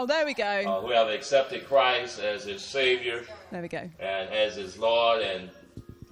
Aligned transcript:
Oh, 0.00 0.06
there 0.06 0.24
we 0.24 0.32
go. 0.32 0.44
uh, 0.44 0.80
who 0.80 0.92
have 0.92 1.08
accepted 1.08 1.66
Christ 1.66 2.20
as 2.20 2.44
his 2.44 2.62
Savior 2.62 3.24
There 3.50 3.60
we 3.60 3.66
go. 3.66 3.90
and 3.98 4.30
as 4.30 4.54
his 4.54 4.78
Lord, 4.78 5.22
and 5.22 5.50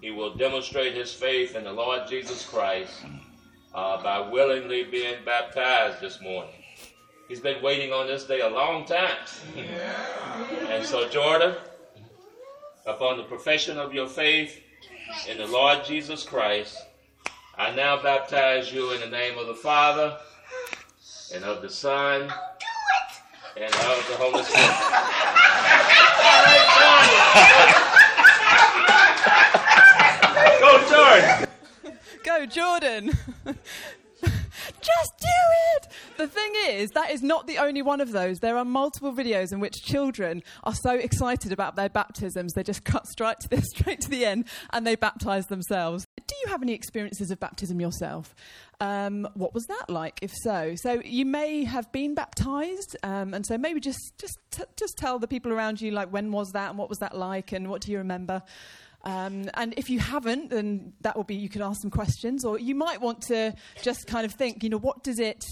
he 0.01 0.11
will 0.11 0.35
demonstrate 0.35 0.95
his 0.95 1.13
faith 1.13 1.55
in 1.55 1.63
the 1.63 1.73
Lord 1.73 2.09
Jesus 2.09 2.45
Christ 2.45 2.93
uh, 3.73 4.03
by 4.03 4.29
willingly 4.29 4.83
being 4.83 5.25
baptized 5.25 6.01
this 6.01 6.21
morning. 6.21 6.51
He's 7.29 7.39
been 7.39 7.63
waiting 7.63 7.93
on 7.93 8.09
this 8.09 8.25
day 8.25 8.41
a 8.41 8.49
long 8.49 8.87
time. 8.87 9.19
and 10.69 10.85
so, 10.85 11.09
Jordan, 11.09 11.55
upon 12.87 13.19
the 13.19 13.23
profession 13.23 13.79
of 13.79 13.95
your 13.95 14.09
faith 14.09 14.65
in 15.29 15.39
the 15.39 15.47
Lord 15.47 15.85
Jesus 15.85 16.25
Christ, 16.25 16.77
I 17.57 17.71
now 17.71 18.03
baptize 18.03 18.73
you 18.73 18.95
in 18.95 19.01
the 19.01 19.17
name 19.17 19.39
of 19.39 19.47
the 19.47 19.55
Father 19.55 20.19
and 21.33 21.45
of 21.45 21.63
the 21.63 21.71
Son 21.71 22.33
and 23.57 23.75
of 23.75 24.07
the 24.07 24.17
Holy 24.19 24.43
Spirit. 24.45 24.77
Go, 30.61 30.71
Jordan! 30.91 31.49
Go, 32.23 32.47
Jordan. 32.57 33.19
Just 34.87 35.19
do 35.19 35.27
it. 35.77 35.89
The 36.17 36.29
thing 36.29 36.53
is, 36.69 36.93
that 36.93 37.11
is 37.11 37.23
not 37.23 37.49
the 37.49 37.59
only 37.59 37.83
one 37.83 38.01
of 38.01 38.13
those. 38.13 38.39
There 38.39 38.57
are 38.57 38.65
multiple 38.65 39.13
videos 39.13 39.53
in 39.53 39.59
which 39.59 39.75
children 39.83 40.45
are 40.63 40.75
so 40.75 40.93
excited 40.93 41.53
about 41.53 41.75
their 41.75 41.89
baptisms, 41.89 42.53
they 42.53 42.63
just 42.63 42.85
cut 42.93 43.07
straight 43.09 43.41
to 43.41 43.49
the, 43.49 43.63
straight 43.63 44.01
to 44.03 44.11
the 44.11 44.25
end 44.25 44.45
and 44.73 44.87
they 44.87 44.95
baptize 44.95 45.47
themselves. 45.47 46.07
Do 46.17 46.35
you 46.45 46.51
have 46.51 46.63
any 46.63 46.73
experiences 46.73 47.31
of 47.31 47.41
baptism 47.41 47.81
yourself? 47.81 48.35
Um, 48.81 49.27
what 49.35 49.55
was 49.55 49.65
that 49.67 49.89
like, 49.89 50.19
if 50.23 50.33
so? 50.43 50.75
So 50.77 51.01
you 51.05 51.25
may 51.25 51.65
have 51.65 51.91
been 51.93 52.15
baptized, 52.15 52.97
um, 53.03 53.33
and 53.33 53.47
so 53.47 53.57
maybe 53.57 53.81
just 53.81 54.19
just 54.19 54.39
t- 54.51 54.65
just 54.77 54.99
tell 54.99 55.19
the 55.19 55.29
people 55.29 55.53
around 55.53 55.81
you 55.81 55.93
like 55.93 56.13
when 56.13 56.31
was 56.31 56.51
that 56.51 56.71
and 56.71 56.79
what 56.79 56.91
was 56.91 56.99
that 56.99 57.17
like 57.17 57.53
and 57.53 57.71
what 57.71 57.81
do 57.81 57.91
you 57.91 57.99
remember. 57.99 58.43
Um, 59.07 59.49
and 59.55 59.73
if 59.77 59.89
you 59.89 60.01
haven't, 60.01 60.51
then 60.51 60.93
that 61.03 61.17
will 61.17 61.23
be 61.23 61.37
you 61.37 61.49
can 61.49 61.63
ask 61.63 61.81
some 61.81 61.93
questions, 61.93 62.45
or 62.45 62.59
you 62.59 62.75
might 62.75 63.01
want 63.01 63.23
to 63.29 63.55
just 63.81 64.09
kind 64.09 64.27
of 64.27 64.33
think, 64.33 64.65
you 64.65 64.69
know, 64.69 64.79
what 64.79 65.05
does 65.05 65.21
it, 65.21 65.45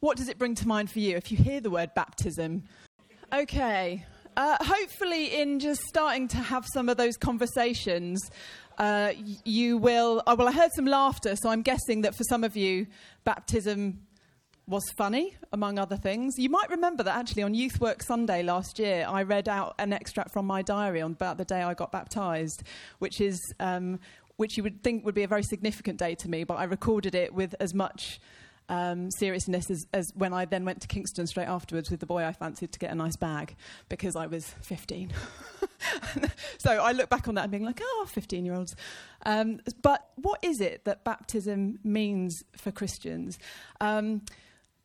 what 0.00 0.16
does 0.16 0.30
it 0.30 0.38
bring 0.38 0.54
to 0.54 0.66
mind 0.66 0.90
for 0.90 1.00
you 1.00 1.18
if 1.18 1.30
you 1.30 1.36
hear 1.36 1.60
the 1.60 1.68
word 1.68 1.90
baptism? 1.94 2.62
Okay. 3.30 4.06
Uh, 4.38 4.56
hopefully, 4.58 5.38
in 5.38 5.60
just 5.60 5.82
starting 5.82 6.28
to 6.28 6.38
have 6.38 6.64
some 6.72 6.88
of 6.88 6.96
those 6.96 7.18
conversations, 7.18 8.18
uh, 8.78 9.12
you 9.44 9.76
will. 9.76 10.22
Oh, 10.26 10.34
well, 10.34 10.48
I 10.48 10.52
heard 10.52 10.70
some 10.74 10.86
laughter, 10.86 11.36
so 11.36 11.50
I'm 11.50 11.60
guessing 11.60 12.00
that 12.02 12.14
for 12.14 12.24
some 12.24 12.42
of 12.42 12.56
you, 12.56 12.86
baptism 13.24 14.00
was 14.70 14.88
funny, 14.92 15.36
among 15.52 15.80
other 15.80 15.96
things. 15.96 16.38
You 16.38 16.48
might 16.48 16.70
remember 16.70 17.02
that 17.02 17.16
actually 17.16 17.42
on 17.42 17.54
Youth 17.54 17.80
Work 17.80 18.04
Sunday 18.04 18.44
last 18.44 18.78
year, 18.78 19.04
I 19.06 19.24
read 19.24 19.48
out 19.48 19.74
an 19.80 19.92
extract 19.92 20.30
from 20.30 20.46
my 20.46 20.62
diary 20.62 21.02
on 21.02 21.10
about 21.10 21.38
the 21.38 21.44
day 21.44 21.60
I 21.60 21.74
got 21.74 21.90
baptised, 21.90 22.62
which 23.00 23.20
is 23.20 23.38
um, 23.58 23.98
which 24.36 24.56
you 24.56 24.62
would 24.62 24.82
think 24.82 25.04
would 25.04 25.14
be 25.14 25.24
a 25.24 25.28
very 25.28 25.42
significant 25.42 25.98
day 25.98 26.14
to 26.14 26.30
me, 26.30 26.44
but 26.44 26.54
I 26.54 26.64
recorded 26.64 27.16
it 27.16 27.34
with 27.34 27.54
as 27.58 27.74
much 27.74 28.20
um, 28.68 29.10
seriousness 29.10 29.68
as, 29.70 29.88
as 29.92 30.12
when 30.14 30.32
I 30.32 30.44
then 30.44 30.64
went 30.64 30.80
to 30.82 30.88
Kingston 30.88 31.26
straight 31.26 31.48
afterwards 31.48 31.90
with 31.90 31.98
the 31.98 32.06
boy 32.06 32.24
I 32.24 32.32
fancied 32.32 32.70
to 32.72 32.78
get 32.78 32.92
a 32.92 32.94
nice 32.94 33.16
bag 33.16 33.56
because 33.88 34.14
I 34.14 34.26
was 34.26 34.46
15. 34.62 35.12
so 36.58 36.70
I 36.70 36.92
look 36.92 37.10
back 37.10 37.26
on 37.26 37.34
that 37.34 37.42
and 37.42 37.50
being 37.50 37.64
like, 37.64 37.80
oh, 37.82 38.06
15 38.08 38.44
year 38.44 38.54
olds. 38.54 38.76
Um, 39.26 39.60
but 39.82 40.08
what 40.14 40.38
is 40.42 40.60
it 40.60 40.84
that 40.84 41.02
baptism 41.02 41.80
means 41.82 42.44
for 42.56 42.70
Christians? 42.70 43.38
Um, 43.80 44.22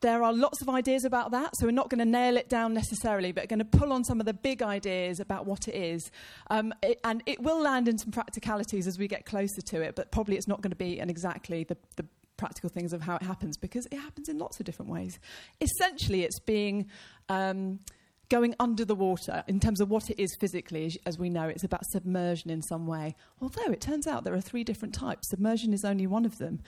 there 0.06 0.22
are 0.22 0.32
lots 0.32 0.62
of 0.62 0.70
ideas 0.70 1.04
about 1.04 1.32
that, 1.32 1.56
so 1.56 1.66
we're 1.66 1.72
not 1.72 1.90
going 1.90 1.98
to 1.98 2.06
nail 2.06 2.38
it 2.38 2.48
down 2.48 2.76
necessarily, 2.76 3.32
but 3.32 3.50
going 3.50 3.58
to 3.58 3.66
pull 3.66 3.92
on 3.92 4.04
some 4.04 4.20
of 4.20 4.28
the 4.28 4.36
big 4.36 4.62
ideas 4.62 5.20
about 5.20 5.48
what 5.48 5.68
it 5.68 5.74
is. 5.74 6.12
Um, 6.52 6.76
it, 6.84 7.00
and 7.04 7.24
it 7.26 7.42
will 7.42 7.60
land 7.60 7.88
in 7.88 7.98
some 7.98 8.12
practicalities 8.12 8.86
as 8.86 9.00
we 9.00 9.08
get 9.08 9.26
closer 9.26 9.62
to 9.62 9.82
it, 9.82 9.96
but 9.96 10.12
probably 10.12 10.36
it's 10.36 10.48
not 10.48 10.62
going 10.62 10.70
to 10.70 10.76
be 10.76 11.00
an 11.00 11.10
exactly 11.10 11.64
the, 11.64 11.76
the 11.96 12.06
practical 12.38 12.70
things 12.70 12.94
of 12.94 13.02
how 13.02 13.16
it 13.16 13.24
happens 13.24 13.58
because 13.58 13.88
it 13.88 13.98
happens 13.98 14.30
in 14.30 14.38
lots 14.38 14.60
of 14.60 14.66
different 14.68 14.92
ways. 14.92 15.20
Essentially, 15.60 16.24
it's 16.24 16.40
being. 16.40 16.88
Um, 17.28 17.80
Going 18.28 18.56
under 18.60 18.86
the 18.86 18.96
water, 18.96 19.44
in 19.48 19.60
terms 19.60 19.80
of 19.80 19.92
what 19.92 20.10
it 20.10 20.20
is 20.20 20.36
physically, 20.40 21.00
as, 21.06 21.20
we 21.20 21.30
know, 21.30 21.48
it's 21.48 21.64
about 21.64 21.86
submersion 21.86 22.50
in 22.50 22.64
some 22.64 22.88
way. 22.88 23.14
Although 23.40 23.72
it 23.72 23.82
turns 23.82 24.08
out 24.08 24.24
there 24.24 24.34
are 24.34 24.42
three 24.42 24.64
different 24.64 24.96
types. 24.96 25.30
Submersion 25.30 25.74
is 25.74 25.86
only 25.86 26.08
one 26.08 26.26
of 26.26 26.40
them. 26.40 26.60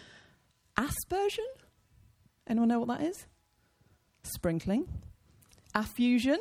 Aspersion? 0.77 1.47
Anyone 2.47 2.69
know 2.69 2.79
what 2.79 2.87
that 2.87 3.01
is? 3.01 3.25
Sprinkling. 4.23 4.87
Affusion. 5.75 6.37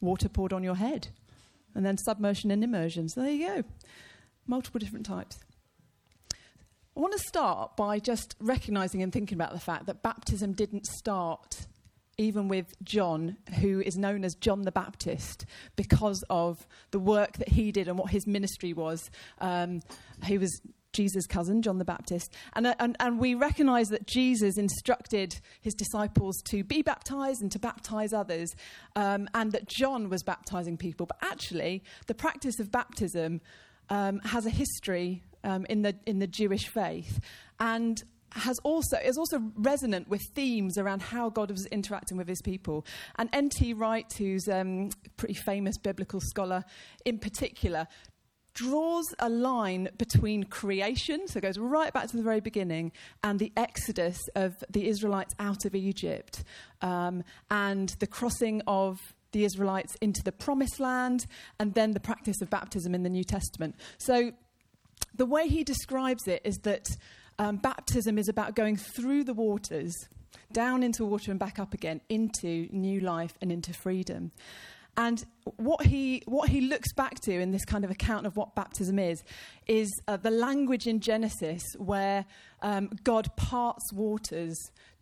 Water 0.00 0.28
poured 0.28 0.52
on 0.52 0.62
your 0.62 0.76
head. 0.76 1.08
And 1.74 1.84
then 1.84 1.96
submersion 1.96 2.50
and 2.50 2.64
immersion. 2.64 3.08
So 3.08 3.22
there 3.22 3.30
you 3.30 3.46
go. 3.46 3.64
Multiple 4.46 4.78
different 4.78 5.06
types. 5.06 5.38
I 6.96 7.00
want 7.00 7.12
to 7.12 7.20
start 7.20 7.76
by 7.76 7.98
just 7.98 8.34
recognizing 8.40 9.02
and 9.02 9.12
thinking 9.12 9.36
about 9.36 9.52
the 9.52 9.60
fact 9.60 9.86
that 9.86 10.02
baptism 10.02 10.52
didn't 10.52 10.86
start 10.86 11.66
even 12.18 12.48
with 12.48 12.74
John, 12.82 13.38
who 13.60 13.80
is 13.80 13.96
known 13.96 14.24
as 14.24 14.34
John 14.34 14.62
the 14.62 14.72
Baptist, 14.72 15.46
because 15.74 16.22
of 16.28 16.66
the 16.90 16.98
work 16.98 17.38
that 17.38 17.48
he 17.48 17.72
did 17.72 17.88
and 17.88 17.98
what 17.98 18.10
his 18.10 18.26
ministry 18.26 18.74
was. 18.74 19.10
Um, 19.40 19.80
he 20.24 20.36
was 20.36 20.60
Jesus' 20.92 21.26
cousin, 21.26 21.62
John 21.62 21.78
the 21.78 21.84
Baptist. 21.84 22.32
And, 22.54 22.66
uh, 22.66 22.74
and, 22.78 22.96
and 23.00 23.18
we 23.18 23.34
recognize 23.34 23.88
that 23.88 24.06
Jesus 24.06 24.58
instructed 24.58 25.40
his 25.60 25.74
disciples 25.74 26.40
to 26.50 26.64
be 26.64 26.82
baptized 26.82 27.42
and 27.42 27.50
to 27.52 27.58
baptize 27.58 28.12
others, 28.12 28.54
um, 28.96 29.28
and 29.34 29.52
that 29.52 29.68
John 29.68 30.08
was 30.08 30.22
baptizing 30.22 30.76
people. 30.76 31.06
But 31.06 31.18
actually, 31.22 31.82
the 32.06 32.14
practice 32.14 32.58
of 32.58 32.70
baptism 32.70 33.40
um, 33.88 34.20
has 34.20 34.46
a 34.46 34.50
history 34.50 35.22
um, 35.44 35.66
in, 35.68 35.82
the, 35.82 35.96
in 36.06 36.18
the 36.18 36.26
Jewish 36.26 36.68
faith. 36.68 37.20
And 37.58 38.02
has 38.32 38.58
also 38.60 38.96
is 38.98 39.18
also 39.18 39.42
resonant 39.56 40.08
with 40.08 40.22
themes 40.34 40.78
around 40.78 41.02
how 41.02 41.30
God 41.30 41.50
was 41.50 41.66
interacting 41.66 42.16
with 42.16 42.28
His 42.28 42.40
people. 42.42 42.86
And 43.16 43.28
N.T. 43.32 43.74
Wright, 43.74 44.12
who's 44.16 44.48
um, 44.48 44.90
a 45.04 45.08
pretty 45.10 45.34
famous 45.34 45.76
biblical 45.78 46.20
scholar, 46.20 46.64
in 47.04 47.18
particular, 47.18 47.88
draws 48.54 49.06
a 49.18 49.28
line 49.28 49.88
between 49.96 50.44
creation, 50.44 51.26
so 51.26 51.38
it 51.38 51.42
goes 51.42 51.58
right 51.58 51.92
back 51.92 52.08
to 52.08 52.16
the 52.16 52.22
very 52.22 52.40
beginning, 52.40 52.92
and 53.22 53.38
the 53.38 53.52
exodus 53.56 54.18
of 54.34 54.62
the 54.70 54.88
Israelites 54.88 55.34
out 55.38 55.64
of 55.64 55.74
Egypt, 55.74 56.44
um, 56.82 57.22
and 57.50 57.90
the 58.00 58.06
crossing 58.06 58.62
of 58.66 58.98
the 59.32 59.44
Israelites 59.44 59.94
into 60.00 60.22
the 60.22 60.32
promised 60.32 60.80
land, 60.80 61.26
and 61.58 61.74
then 61.74 61.92
the 61.92 62.00
practice 62.00 62.40
of 62.42 62.50
baptism 62.50 62.94
in 62.94 63.02
the 63.02 63.10
New 63.10 63.24
Testament. 63.24 63.76
So 63.98 64.32
the 65.14 65.26
way 65.26 65.48
he 65.48 65.64
describes 65.64 66.26
it 66.26 66.42
is 66.44 66.58
that 66.58 66.86
um, 67.38 67.56
baptism 67.56 68.18
is 68.18 68.28
about 68.28 68.54
going 68.54 68.76
through 68.76 69.24
the 69.24 69.34
waters, 69.34 69.94
down 70.52 70.82
into 70.82 71.04
water 71.04 71.30
and 71.30 71.38
back 71.38 71.58
up 71.58 71.74
again, 71.74 72.00
into 72.08 72.68
new 72.70 73.00
life 73.00 73.34
and 73.40 73.52
into 73.52 73.72
freedom. 73.72 74.32
And 74.96 75.24
what 75.56 75.86
he, 75.86 76.22
what 76.26 76.48
he 76.48 76.60
looks 76.60 76.92
back 76.92 77.20
to 77.20 77.32
in 77.32 77.52
this 77.52 77.64
kind 77.64 77.84
of 77.84 77.90
account 77.90 78.26
of 78.26 78.36
what 78.36 78.54
baptism 78.54 78.98
is, 78.98 79.22
is 79.66 79.88
uh, 80.08 80.16
the 80.16 80.30
language 80.30 80.86
in 80.86 81.00
Genesis 81.00 81.62
where 81.78 82.26
um, 82.62 82.90
God 83.04 83.34
parts 83.36 83.92
waters 83.92 84.56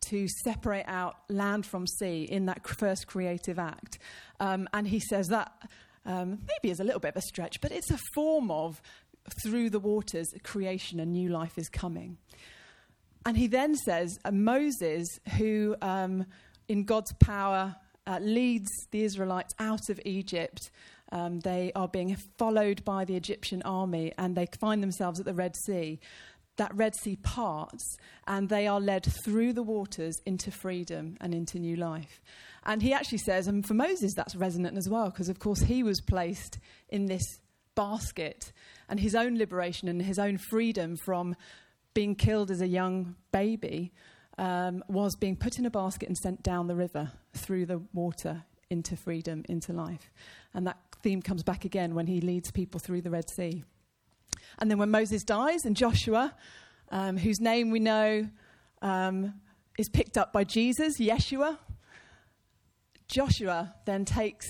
to 0.09 0.29
separate 0.45 0.85
out 0.87 1.17
land 1.29 1.67
from 1.67 1.87
sea 1.87 2.25
in 2.25 2.47
that 2.47 2.67
first 2.67 3.07
creative 3.07 3.59
act. 3.59 3.99
Um, 4.41 4.69
and 4.73 4.87
he 4.87 5.01
says 5.01 5.29
that 5.29 5.53
um, 6.07 6.39
maybe 6.47 6.71
is 6.71 6.81
a 6.81 6.85
little 6.85 7.01
bit 7.01 7.11
of 7.11 7.17
a 7.17 7.23
stretch, 7.23 7.61
but 7.61 7.73
it's 7.73 7.91
a 7.91 7.99
form 8.15 8.51
of 8.51 8.81
through 9.43 9.71
the 9.71 9.81
waters, 9.81 10.29
creation, 10.43 11.01
a 11.01 11.07
new 11.07 11.29
life 11.29 11.59
is 11.59 11.69
coming. 11.69 12.17
And 13.27 13.37
he 13.37 13.47
then 13.47 13.75
says, 13.75 14.19
uh, 14.25 14.31
Moses, 14.31 15.07
who 15.37 15.77
um, 15.83 16.25
in 16.69 16.85
God's 16.85 17.13
power 17.15 17.77
uh, 18.09 18.19
leads 18.21 18.71
the 18.91 19.05
Israelites 19.05 19.55
out 19.59 19.91
of 19.91 20.01
Egypt, 20.05 20.71
um, 21.13 21.41
they 21.41 21.71
are 21.75 21.89
being 21.89 22.17
followed 22.39 22.85
by 22.85 23.05
the 23.05 23.15
Egyptian 23.15 23.63
army 23.63 24.13
and 24.19 24.35
they 24.35 24.47
find 24.59 24.83
themselves 24.83 25.21
at 25.21 25.27
the 25.27 25.35
Red 25.35 25.55
Sea. 25.67 26.01
That 26.57 26.75
Red 26.75 26.97
Sea 26.97 27.17
parts 27.17 27.99
and 28.27 28.49
they 28.49 28.67
are 28.67 28.81
led 28.81 29.07
through 29.25 29.53
the 29.53 29.63
waters 29.63 30.17
into 30.27 30.51
freedom 30.51 31.17
and 31.21 31.33
into 31.33 31.59
new 31.59 31.77
life. 31.77 32.21
And 32.65 32.83
he 32.83 32.93
actually 32.93 33.19
says, 33.19 33.47
and 33.47 33.65
for 33.65 33.75
Moses, 33.75 34.13
that's 34.17 34.35
resonant 34.35 34.77
as 34.77 34.89
well, 34.89 35.11
because 35.11 35.29
of 35.29 35.39
course 35.39 35.61
he 35.61 35.83
was 35.83 36.01
placed 36.01 36.59
in 36.89 37.07
this 37.07 37.23
basket 37.75 38.53
and 38.89 38.99
his 38.99 39.15
own 39.15 39.39
liberation 39.39 39.87
and 39.87 40.03
his 40.03 40.19
own 40.19 40.37
freedom 40.37 40.97
from 41.05 41.37
being 41.95 42.15
killed 42.15 42.51
as 42.51 42.61
a 42.61 42.67
young 42.67 43.15
baby 43.33 43.93
um, 44.39 44.83
was 44.89 45.17
being 45.17 45.37
put 45.37 45.59
in 45.59 45.67
a 45.67 45.71
basket 45.71 46.09
and 46.09 46.17
sent 46.17 46.43
down 46.43 46.69
the 46.69 46.77
river 46.77 47.11
through 47.35 47.67
the 47.67 47.83
water 47.93 48.45
into 48.71 48.97
freedom, 48.97 49.45
into 49.49 49.73
life. 49.73 50.11
And 50.55 50.67
that 50.67 50.79
theme 51.03 51.21
comes 51.21 51.43
back 51.43 51.65
again 51.65 51.95
when 51.95 52.07
he 52.07 52.21
leads 52.21 52.51
people 52.51 52.81
through 52.81 53.03
the 53.03 53.11
Red 53.11 53.29
Sea. 53.29 53.65
And 54.59 54.71
then 54.71 54.79
when 54.79 54.91
Moses 54.91 55.25
dies, 55.25 55.65
and 55.65 55.77
Joshua, 55.77 56.35
um, 56.91 57.17
whose 57.17 57.41
name 57.41 57.71
we 57.71 57.81
know 57.81 58.29
um, 58.83 59.35
is 59.79 59.89
picked 59.89 60.17
up 60.17 60.33
by 60.33 60.45
Jesus, 60.45 61.01
Yeshua, 61.01 61.59
Joshua 63.09 63.75
then 63.87 64.05
takes 64.05 64.47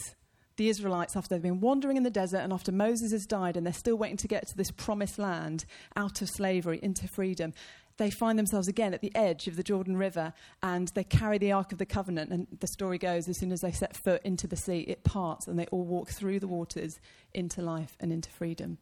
the 0.57 0.69
Israelites 0.69 1.17
after 1.17 1.35
they've 1.35 1.43
been 1.43 1.61
wandering 1.61 1.97
in 1.97 2.03
the 2.03 2.11
desert 2.11 2.39
and 2.39 2.53
after 2.53 2.73
Moses 2.73 3.13
has 3.13 3.27
died 3.27 3.57
and 3.57 3.65
they're 3.65 3.73
still 3.73 3.97
waiting 3.97 4.17
to 4.17 4.29
get 4.29 4.49
to 4.49 4.57
this 4.57 4.73
promised 4.73 5.19
land 5.19 5.65
out 5.97 6.21
of 6.21 6.29
slavery 6.29 6.81
into 6.83 7.07
freedom. 7.07 7.55
They 7.99 8.11
find 8.11 8.39
themselves 8.39 8.69
again 8.69 8.95
at 8.95 9.01
the 9.01 9.15
edge 9.15 9.47
of 9.49 9.57
the 9.57 9.63
Jordan 9.63 9.97
River 9.97 10.33
and 10.63 10.89
they 10.95 11.05
carry 11.05 11.37
the 11.39 11.53
Ark 11.53 11.73
of 11.73 11.79
the 11.79 11.87
Covenant. 11.87 12.31
And 12.31 12.47
the 12.61 12.69
story 12.69 12.97
goes 12.97 13.29
as 13.29 13.39
soon 13.39 13.53
as 13.53 13.61
they 13.61 13.73
set 13.73 13.97
foot 13.97 14.23
into 14.25 14.47
the 14.47 14.57
sea, 14.57 14.81
it 14.81 15.05
parts 15.05 15.47
and 15.47 15.59
they 15.59 15.67
all 15.67 15.85
walk 15.85 16.11
through 16.11 16.41
the 16.41 16.49
waters 16.49 16.99
into 17.35 17.61
life 17.61 17.97
and 18.01 18.13
into 18.13 18.31
freedom. 18.31 18.79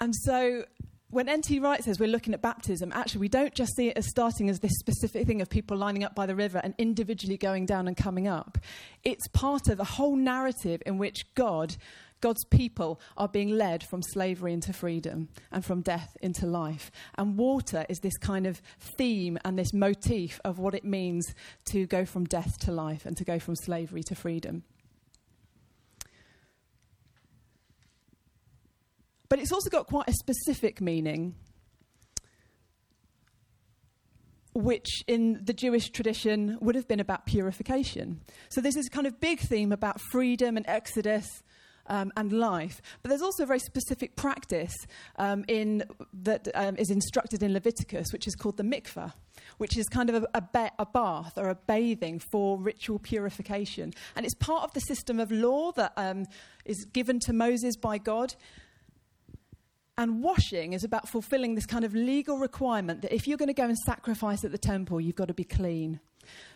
And 0.00 0.14
so 0.14 0.64
when 1.10 1.26
N.T. 1.28 1.58
Wright 1.60 1.82
says 1.82 1.98
we're 1.98 2.06
looking 2.06 2.34
at 2.34 2.42
baptism, 2.42 2.92
actually, 2.94 3.20
we 3.20 3.28
don't 3.28 3.54
just 3.54 3.74
see 3.76 3.88
it 3.88 3.96
as 3.96 4.06
starting 4.08 4.50
as 4.50 4.60
this 4.60 4.78
specific 4.78 5.26
thing 5.26 5.40
of 5.40 5.48
people 5.48 5.76
lining 5.76 6.04
up 6.04 6.14
by 6.14 6.26
the 6.26 6.34
river 6.34 6.60
and 6.62 6.74
individually 6.76 7.38
going 7.38 7.64
down 7.64 7.88
and 7.88 7.96
coming 7.96 8.28
up. 8.28 8.58
It's 9.04 9.26
part 9.28 9.68
of 9.68 9.80
a 9.80 9.84
whole 9.84 10.16
narrative 10.16 10.82
in 10.84 10.98
which 10.98 11.24
God, 11.34 11.76
God's 12.20 12.44
people, 12.44 13.00
are 13.16 13.28
being 13.28 13.50
led 13.50 13.82
from 13.82 14.02
slavery 14.02 14.52
into 14.52 14.72
freedom 14.72 15.28
and 15.52 15.64
from 15.64 15.82
death 15.82 16.16
into 16.20 16.46
life. 16.46 16.90
And 17.16 17.36
water 17.36 17.86
is 17.88 17.98
this 18.00 18.16
kind 18.18 18.46
of 18.46 18.60
theme 18.80 19.38
and 19.44 19.58
this 19.58 19.72
motif 19.72 20.40
of 20.44 20.58
what 20.58 20.74
it 20.74 20.84
means 20.84 21.34
to 21.66 21.86
go 21.86 22.04
from 22.04 22.24
death 22.24 22.58
to 22.60 22.72
life 22.72 23.06
and 23.06 23.16
to 23.16 23.24
go 23.24 23.38
from 23.38 23.54
slavery 23.56 24.02
to 24.04 24.14
freedom. 24.14 24.64
But 29.28 29.38
it's 29.38 29.52
also 29.52 29.68
got 29.70 29.86
quite 29.86 30.08
a 30.08 30.12
specific 30.14 30.80
meaning, 30.80 31.34
which 34.54 35.04
in 35.06 35.44
the 35.44 35.52
Jewish 35.52 35.90
tradition 35.90 36.56
would 36.60 36.74
have 36.74 36.88
been 36.88 36.98
about 36.98 37.26
purification. 37.26 38.22
So 38.48 38.60
this 38.60 38.88
kind 38.88 39.06
of 39.06 39.20
big 39.20 39.38
theme 39.38 39.70
about 39.70 40.00
freedom 40.00 40.56
and 40.56 40.66
exodus. 40.66 41.42
Um, 41.90 42.12
and 42.16 42.32
life. 42.32 42.82
But 43.02 43.08
there's 43.08 43.22
also 43.22 43.44
a 43.44 43.46
very 43.46 43.60
specific 43.60 44.14
practice 44.14 44.74
um, 45.16 45.44
in, 45.48 45.84
that 46.22 46.46
um, 46.54 46.76
is 46.76 46.90
instructed 46.90 47.42
in 47.42 47.54
Leviticus, 47.54 48.12
which 48.12 48.26
is 48.26 48.34
called 48.34 48.58
the 48.58 48.62
mikveh, 48.62 49.12
which 49.56 49.76
is 49.78 49.88
kind 49.88 50.10
of 50.10 50.22
a, 50.22 50.28
a, 50.34 50.42
ba- 50.42 50.72
a, 50.78 50.84
bath 50.84 51.38
or 51.38 51.48
a 51.48 51.54
bathing 51.54 52.18
for 52.18 52.58
ritual 52.58 52.98
purification. 52.98 53.94
And 54.16 54.26
it's 54.26 54.34
part 54.34 54.64
of 54.64 54.72
the 54.74 54.80
system 54.80 55.18
of 55.18 55.30
law 55.30 55.72
that 55.72 55.92
um, 55.96 56.26
is 56.64 56.84
given 56.92 57.20
to 57.20 57.32
Moses 57.32 57.76
by 57.76 57.96
God. 57.96 58.34
And 59.96 60.22
washing 60.22 60.74
is 60.74 60.84
about 60.84 61.08
fulfilling 61.08 61.54
this 61.54 61.66
kind 61.66 61.84
of 61.84 61.94
legal 61.94 62.38
requirement 62.38 63.02
that 63.02 63.12
if 63.12 63.26
you're 63.26 63.38
going 63.38 63.48
to 63.48 63.54
go 63.54 63.64
and 63.64 63.76
sacrifice 63.78 64.44
at 64.44 64.52
the 64.52 64.58
temple, 64.58 65.00
you've 65.00 65.16
got 65.16 65.28
to 65.28 65.34
be 65.34 65.44
clean. 65.44 66.00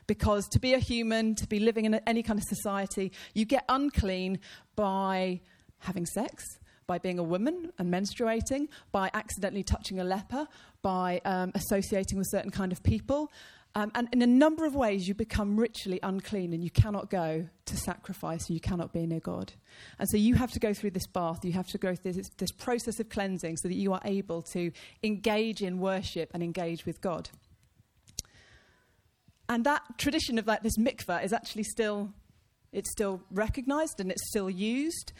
Because 0.06 0.46
to 0.48 0.58
be 0.58 0.74
a 0.74 0.78
human, 0.78 1.34
to 1.36 1.46
be 1.46 1.60
living 1.60 1.84
in 1.84 1.94
any 2.06 2.22
kind 2.22 2.38
of 2.38 2.44
society, 2.44 3.12
you 3.34 3.44
get 3.44 3.64
unclean 3.68 4.38
by 4.76 5.40
having 5.78 6.06
sex, 6.06 6.44
by 6.86 6.98
being 6.98 7.18
a 7.18 7.22
woman 7.22 7.72
and 7.78 7.92
menstruating, 7.92 8.68
by 8.90 9.10
accidentally 9.14 9.62
touching 9.62 10.00
a 10.00 10.04
leper, 10.04 10.46
by 10.82 11.20
um, 11.24 11.52
associating 11.54 12.18
with 12.18 12.26
certain 12.30 12.50
kind 12.50 12.72
of 12.72 12.82
people, 12.82 13.30
um, 13.74 13.90
and 13.94 14.08
in 14.12 14.20
a 14.20 14.26
number 14.26 14.66
of 14.66 14.74
ways, 14.74 15.08
you 15.08 15.14
become 15.14 15.58
ritually 15.58 15.98
unclean 16.02 16.52
and 16.52 16.62
you 16.62 16.70
cannot 16.70 17.08
go 17.08 17.48
to 17.64 17.76
sacrifice, 17.76 18.46
and 18.48 18.54
you 18.54 18.60
cannot 18.60 18.92
be 18.92 19.06
near 19.06 19.20
God. 19.20 19.52
And 19.98 20.08
so 20.10 20.18
you 20.18 20.34
have 20.34 20.50
to 20.52 20.60
go 20.60 20.74
through 20.74 20.90
this 20.90 21.06
bath, 21.06 21.38
you 21.42 21.52
have 21.52 21.68
to 21.68 21.78
go 21.78 21.94
through 21.94 22.12
this, 22.12 22.28
this 22.36 22.52
process 22.52 23.00
of 23.00 23.08
cleansing 23.08 23.56
so 23.56 23.68
that 23.68 23.74
you 23.74 23.94
are 23.94 24.02
able 24.04 24.42
to 24.52 24.72
engage 25.02 25.62
in 25.62 25.78
worship 25.78 26.30
and 26.34 26.42
engage 26.42 26.84
with 26.84 27.00
God. 27.00 27.30
And 29.52 29.64
that 29.66 29.82
tradition 29.98 30.38
of 30.38 30.46
like 30.46 30.62
this 30.62 30.78
mikveh 30.78 31.22
is 31.22 31.30
actually 31.30 31.64
still, 31.64 32.08
it's 32.72 32.90
still 32.90 33.20
recognized 33.30 34.00
and 34.00 34.10
it's 34.10 34.26
still 34.30 34.48
used. 34.48 35.12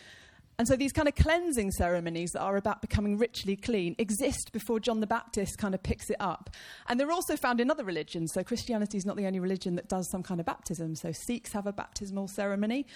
And 0.59 0.67
so 0.67 0.75
these 0.75 0.91
kind 0.91 1.07
of 1.07 1.15
cleansing 1.17 1.71
ceremonies 1.73 2.31
that 2.31 2.41
are 2.41 2.57
about 2.57 2.81
becoming 2.81 3.19
ritually 3.19 3.57
clean 3.57 3.95
exist 3.99 4.51
before 4.51 4.81
John 4.81 5.01
the 5.01 5.07
Baptist 5.07 5.59
kind 5.59 5.75
of 5.75 5.83
picks 5.83 6.09
it 6.09 6.17
up. 6.19 6.49
And 6.89 6.99
they're 6.99 7.11
also 7.11 7.37
found 7.37 7.61
in 7.61 7.71
other 7.71 7.85
religions. 7.85 8.33
So 8.33 8.43
Christianity 8.43 8.97
is 8.97 9.05
not 9.05 9.19
the 9.19 9.27
only 9.27 9.39
religion 9.39 9.75
that 9.75 9.91
does 9.91 10.09
some 10.11 10.23
kind 10.23 10.41
of 10.41 10.47
baptism. 10.47 10.95
So 10.95 11.13
Sikhs 11.13 11.53
have 11.53 11.67
a 11.67 11.73
baptismal 11.73 12.29
ceremony 12.29 12.87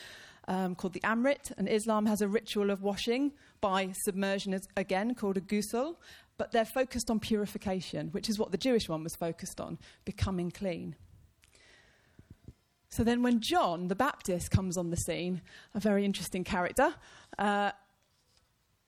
um, 0.48 0.74
called 0.74 0.94
the 0.94 1.00
Amrit, 1.00 1.52
and 1.58 1.68
Islam 1.68 2.06
has 2.06 2.22
a 2.22 2.28
ritual 2.28 2.70
of 2.70 2.80
washing 2.80 3.32
by 3.60 3.90
submersion 4.04 4.58
again 4.74 5.14
called 5.14 5.36
a 5.36 5.42
ghusl. 5.42 5.96
But 6.38 6.52
they're 6.52 6.64
focused 6.64 7.10
on 7.10 7.20
purification, 7.20 8.08
which 8.12 8.30
is 8.30 8.38
what 8.38 8.52
the 8.52 8.58
Jewish 8.58 8.88
one 8.88 9.02
was 9.02 9.14
focused 9.16 9.60
on, 9.60 9.78
becoming 10.06 10.50
clean. 10.50 10.96
So 12.96 13.04
then, 13.04 13.22
when 13.22 13.40
John 13.40 13.88
the 13.88 13.94
Baptist 13.94 14.50
comes 14.50 14.78
on 14.78 14.88
the 14.88 14.96
scene, 14.96 15.43
a 15.75 15.81
very 15.81 16.06
interesting 16.06 16.44
character, 16.44 16.94
uh, 17.38 17.72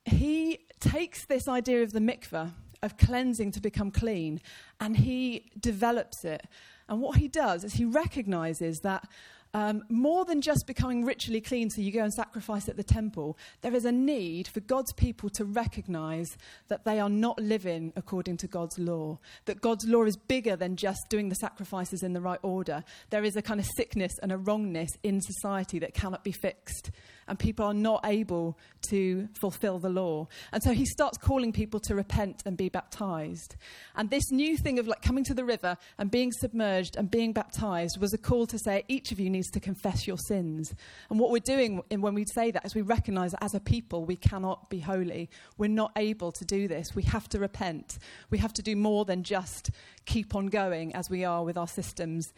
he 0.07 0.61
takes 0.81 1.27
this 1.27 1.47
idea 1.47 1.83
of 1.83 1.93
the 1.93 1.99
mikveh, 2.01 2.53
of 2.83 2.97
cleansing 2.97 3.51
to 3.53 3.61
become 3.61 3.91
clean, 3.91 4.41
and 4.81 4.97
he 4.97 5.51
develops 5.61 6.25
it. 6.25 6.47
And 6.89 7.03
what 7.03 7.19
he 7.19 7.29
does 7.29 7.65
is 7.65 7.75
he 7.75 7.85
recognizes 7.85 8.81
that 8.81 9.07
um, 9.55 9.83
more 9.89 10.25
than 10.25 10.41
just 10.41 10.67
becoming 10.67 11.05
ritually 11.05 11.41
clean 11.41 11.71
so 11.71 11.81
you 11.81 11.91
go 11.91 12.03
and 12.03 12.13
sacrifice 12.13 12.69
at 12.69 12.77
the 12.77 12.83
temple, 12.83 13.39
there 13.63 13.75
is 13.75 13.85
a 13.85 13.93
need 13.93 14.49
for 14.49 14.61
God's 14.61 14.93
people 14.93 15.31
to 15.31 15.45
recognize 15.45 16.37
that 16.69 16.85
they 16.85 17.01
are 17.01 17.09
not 17.09 17.41
living 17.41 17.93
according 17.97 18.37
to 18.39 18.47
God's 18.47 18.79
law, 18.79 19.19
that 19.47 19.61
God's 19.61 19.87
law 19.87 20.05
is 20.05 20.17
bigger 20.17 20.57
than 20.57 20.77
just 20.77 21.09
doing 21.09 21.29
the 21.29 21.35
sacrifices 21.37 22.03
in 22.03 22.13
the 22.13 22.21
right 22.21 22.41
order. 22.43 22.85
There 23.11 23.25
is 23.25 23.37
a 23.37 23.43
kind 23.43 23.61
of 23.61 23.67
sickness 23.77 24.13
and 24.23 24.33
a 24.33 24.37
wrongness 24.37 24.91
in 25.03 25.21
society 25.21 25.79
that 25.79 25.95
cannot 25.95 26.25
be 26.25 26.33
fixed 26.33 26.91
and 27.29 27.39
people 27.39 27.65
are 27.65 27.75
not 27.75 28.01
able 28.05 28.59
to 28.89 29.29
fulfill 29.41 29.79
the 29.79 29.89
law. 29.89 30.27
And 30.53 30.63
so 30.63 30.73
he 30.73 30.87
starts 30.87 31.19
calling 31.19 31.53
people 31.53 31.81
to 31.81 31.95
repent 31.95 32.43
and 32.47 32.57
be 32.57 32.69
baptized. 32.69 33.57
And 33.97 34.11
this 34.11 34.31
new 34.31 34.57
thing 34.57 34.79
of 34.79 34.87
like 34.87 35.03
coming 35.03 35.25
to 35.25 35.35
the 35.35 35.45
river 35.45 35.77
and 35.99 36.11
being 36.11 36.33
submerged 36.33 36.97
and 36.97 37.11
being 37.11 37.33
baptized 37.33 37.99
was 38.01 38.13
a 38.13 38.19
call 38.19 38.47
to 38.47 38.59
say 38.59 38.85
each 38.89 39.13
of 39.13 39.21
you 39.21 39.31
needs 39.31 39.51
to 39.51 39.61
confess 39.61 40.07
your 40.07 40.19
sins. 40.19 40.75
And 41.11 41.19
what 41.19 41.31
we're 41.31 41.41
doing 41.41 41.83
when 41.91 42.15
we 42.15 42.25
say 42.35 42.51
that 42.51 42.65
is 42.65 42.75
we 42.75 42.83
recognize 42.83 43.33
that 43.33 43.45
as 43.45 43.55
a 43.55 43.61
people 43.61 44.05
we 44.05 44.17
cannot 44.17 44.71
be 44.71 44.81
holy. 44.81 45.31
We're 45.57 45.69
not 45.69 45.93
able 45.97 46.33
to 46.33 46.45
do 46.45 46.69
this. 46.69 46.95
We 46.95 47.03
have 47.05 47.29
to 47.31 47.39
repent. 47.39 47.99
We 48.31 48.39
have 48.39 48.53
to 48.55 48.63
do 48.63 48.77
more 48.77 49.05
than 49.05 49.23
just 49.23 49.71
keep 50.07 50.35
on 50.35 50.47
going 50.47 50.95
as 50.95 51.11
we 51.11 51.25
are 51.25 51.45
with 51.45 51.57
our 51.57 51.69
systems 51.69 52.33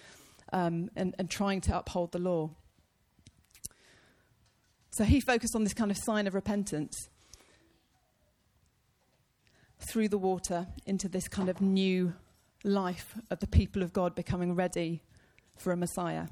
um, 0.52 0.90
and, 0.96 1.14
and 1.18 1.30
trying 1.30 1.60
to 1.62 1.78
uphold 1.78 2.12
the 2.12 2.18
law. 2.18 2.50
So 4.90 5.04
he 5.04 5.20
focused 5.20 5.54
on 5.54 5.64
this 5.64 5.74
kind 5.74 5.90
of 5.90 5.96
sign 5.96 6.26
of 6.26 6.34
repentance 6.34 7.08
through 9.78 10.08
the 10.08 10.18
water 10.18 10.66
into 10.84 11.08
this 11.08 11.28
kind 11.28 11.48
of 11.48 11.60
new 11.60 12.14
life 12.64 13.14
of 13.30 13.40
the 13.40 13.46
people 13.46 13.82
of 13.82 13.92
God 13.92 14.14
becoming 14.14 14.54
ready 14.54 15.02
for 15.56 15.72
a 15.72 15.76
Messiah. 15.76 16.26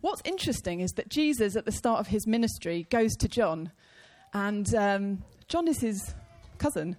What's 0.00 0.20
interesting 0.24 0.80
is 0.80 0.90
that 0.92 1.08
Jesus, 1.08 1.56
at 1.56 1.64
the 1.64 1.72
start 1.72 2.00
of 2.00 2.08
his 2.08 2.26
ministry, 2.26 2.86
goes 2.90 3.14
to 3.16 3.28
John, 3.28 3.72
and 4.34 4.74
um, 4.74 5.22
John 5.46 5.66
is 5.66 5.80
his 5.80 6.14
cousin, 6.58 6.96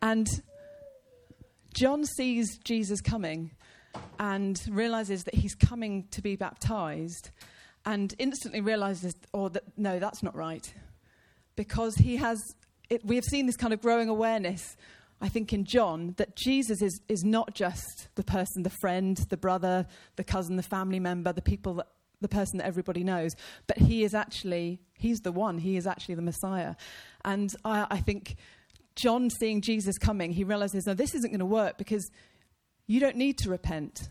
and 0.00 0.26
John 1.74 2.04
sees 2.04 2.58
Jesus 2.64 3.00
coming 3.00 3.50
and 4.18 4.60
realizes 4.70 5.24
that 5.24 5.34
he's 5.34 5.54
coming 5.54 6.06
to 6.12 6.22
be 6.22 6.36
baptized 6.36 7.30
and 7.84 8.14
instantly 8.18 8.60
realizes, 8.60 9.14
oh, 9.32 9.48
that, 9.48 9.64
no, 9.76 9.98
that's 9.98 10.22
not 10.22 10.34
right. 10.36 10.72
Because 11.56 11.94
he 11.96 12.16
has, 12.16 12.38
it, 12.88 13.04
we 13.04 13.16
have 13.16 13.24
seen 13.24 13.46
this 13.46 13.56
kind 13.56 13.72
of 13.72 13.80
growing 13.80 14.08
awareness, 14.08 14.76
I 15.20 15.28
think, 15.28 15.52
in 15.52 15.64
John, 15.64 16.14
that 16.16 16.36
Jesus 16.36 16.82
is, 16.82 17.00
is 17.08 17.24
not 17.24 17.54
just 17.54 18.08
the 18.14 18.24
person, 18.24 18.62
the 18.62 18.70
friend, 18.80 19.16
the 19.28 19.36
brother, 19.36 19.86
the 20.16 20.24
cousin, 20.24 20.56
the 20.56 20.62
family 20.62 21.00
member, 21.00 21.32
the 21.32 21.42
people 21.42 21.74
that, 21.74 21.88
the 22.20 22.28
person 22.28 22.58
that 22.58 22.66
everybody 22.66 23.02
knows, 23.02 23.32
but 23.66 23.78
he 23.78 24.04
is 24.04 24.14
actually, 24.14 24.80
he's 24.94 25.20
the 25.20 25.32
one, 25.32 25.58
he 25.58 25.76
is 25.76 25.86
actually 25.86 26.14
the 26.14 26.22
Messiah. 26.22 26.74
And 27.24 27.54
I, 27.64 27.86
I 27.90 27.98
think 28.00 28.36
John 28.94 29.30
seeing 29.30 29.62
Jesus 29.62 29.96
coming, 29.96 30.32
he 30.32 30.44
realizes, 30.44 30.86
no, 30.86 30.94
this 30.94 31.14
isn't 31.14 31.30
going 31.30 31.40
to 31.40 31.46
work 31.46 31.78
because 31.78 32.10
you 32.86 33.00
don't 33.00 33.16
need 33.16 33.38
to 33.38 33.48
repent. 33.48 34.08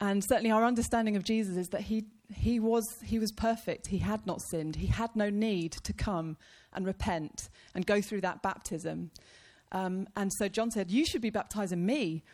And 0.00 0.22
certainly 0.22 0.50
our 0.50 0.64
understanding 0.64 1.16
of 1.16 1.24
Jesus 1.24 1.56
is 1.56 1.68
that 1.68 1.82
he, 1.82 2.04
he, 2.34 2.60
was, 2.60 2.86
he 3.04 3.18
was 3.18 3.32
perfect. 3.32 3.88
He 3.88 3.98
had 3.98 4.26
not 4.26 4.40
sinned. 4.42 4.76
He 4.76 4.86
had 4.86 5.14
no 5.14 5.30
need 5.30 5.72
to 5.72 5.92
come 5.92 6.36
and 6.72 6.86
repent 6.86 7.48
and 7.74 7.86
go 7.86 8.00
through 8.00 8.20
that 8.22 8.42
baptism. 8.42 9.10
Um, 9.72 10.08
and 10.16 10.32
so 10.32 10.48
John 10.48 10.70
said, 10.70 10.90
You 10.90 11.04
should 11.04 11.22
be 11.22 11.30
baptizing 11.30 11.84
me. 11.84 12.24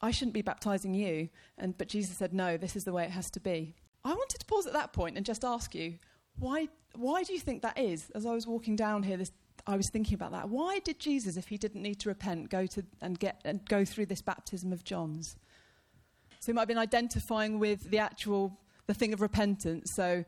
I 0.00 0.10
shouldn't 0.10 0.34
be 0.34 0.42
baptizing 0.42 0.94
you. 0.94 1.28
And, 1.58 1.76
but 1.76 1.88
Jesus 1.88 2.16
said, 2.16 2.32
No, 2.32 2.56
this 2.56 2.76
is 2.76 2.84
the 2.84 2.92
way 2.92 3.04
it 3.04 3.10
has 3.10 3.30
to 3.30 3.40
be. 3.40 3.74
I 4.04 4.10
wanted 4.10 4.40
to 4.40 4.46
pause 4.46 4.66
at 4.66 4.72
that 4.72 4.92
point 4.92 5.16
and 5.16 5.24
just 5.24 5.44
ask 5.44 5.74
you, 5.74 5.94
why, 6.38 6.68
why 6.96 7.22
do 7.22 7.32
you 7.32 7.38
think 7.38 7.62
that 7.62 7.78
is? 7.78 8.10
As 8.14 8.26
I 8.26 8.32
was 8.32 8.46
walking 8.46 8.74
down 8.74 9.02
here, 9.02 9.16
this, 9.16 9.30
I 9.66 9.76
was 9.76 9.88
thinking 9.90 10.14
about 10.14 10.32
that. 10.32 10.48
Why 10.48 10.80
did 10.80 10.98
Jesus, 10.98 11.36
if 11.36 11.48
he 11.48 11.56
didn't 11.56 11.82
need 11.82 12.00
to 12.00 12.08
repent, 12.08 12.50
go 12.50 12.66
to 12.66 12.84
and 13.00 13.18
get 13.18 13.40
and 13.44 13.64
go 13.68 13.84
through 13.84 14.06
this 14.06 14.22
baptism 14.22 14.72
of 14.72 14.82
John's? 14.84 15.36
So 16.40 16.46
he 16.46 16.52
might 16.54 16.62
have 16.62 16.68
been 16.68 16.78
identifying 16.78 17.60
with 17.60 17.90
the 17.90 17.98
actual 17.98 18.58
the 18.86 18.94
thing 18.94 19.12
of 19.12 19.20
repentance. 19.20 19.90
So, 19.94 20.24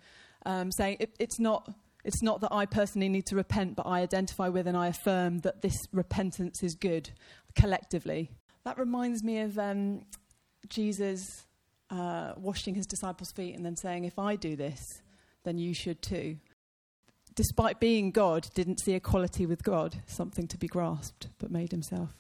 um, 0.47 0.71
saying 0.73 0.99
it, 1.01 1.15
it's 1.19 1.39
not 1.39 1.69
it's 2.05 2.23
not 2.23 2.43
that 2.43 2.53
I 2.53 2.67
personally 2.67 3.09
need 3.09 3.27
to 3.27 3.37
repent, 3.37 3.77
but 3.77 3.87
I 3.87 4.01
identify 4.01 4.49
with 4.49 4.67
and 4.67 4.77
I 4.77 4.89
affirm 4.89 5.39
that 5.39 5.63
this 5.63 5.77
repentance 5.91 6.63
is 6.63 6.75
good 6.75 7.11
collectively. 7.57 8.31
That 8.65 8.79
reminds 8.79 9.23
me 9.23 9.41
of 9.41 9.59
um, 9.59 10.05
Jesus 10.69 11.47
uh, 11.91 12.33
washing 12.37 12.75
his 12.75 12.87
disciples' 12.87 13.33
feet 13.33 13.55
and 13.55 13.65
then 13.65 13.77
saying, 13.77 14.05
If 14.05 14.19
I 14.19 14.37
do 14.37 14.55
this, 14.55 14.81
then 15.45 15.59
you 15.59 15.75
should 15.75 16.03
too. 16.03 16.39
Despite 17.35 17.81
being 17.81 18.11
God, 18.11 18.49
didn't 18.55 18.81
see 18.81 18.93
equality 18.93 19.47
with 19.47 19.65
God, 19.65 20.03
something 20.07 20.47
to 20.49 20.59
be 20.59 20.69
grasped, 20.69 21.29
but 21.39 21.51
made 21.51 21.73
himself 21.73 22.11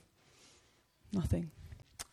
nothing. 1.13 1.51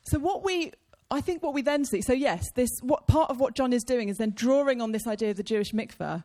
So, 0.04 0.20
what 0.20 0.44
we 0.44 0.74
I 1.12 1.22
think 1.22 1.44
what 1.44 1.53
we 1.53 1.62
then 1.62 1.84
see, 1.84 2.01
so 2.01 2.13
yes, 2.13 2.50
this 2.56 2.70
what 2.82 3.06
part 3.08 3.30
of 3.30 3.39
what 3.39 3.53
John 3.53 3.74
is 3.74 3.84
doing 3.84 4.10
is 4.10 4.18
then 4.18 4.32
drawing 4.32 4.82
on 4.82 4.94
this 4.94 5.06
idea 5.08 5.32
of 5.32 5.38
the 5.38 5.44
Jewish 5.44 5.74
mikveh, 5.74 6.24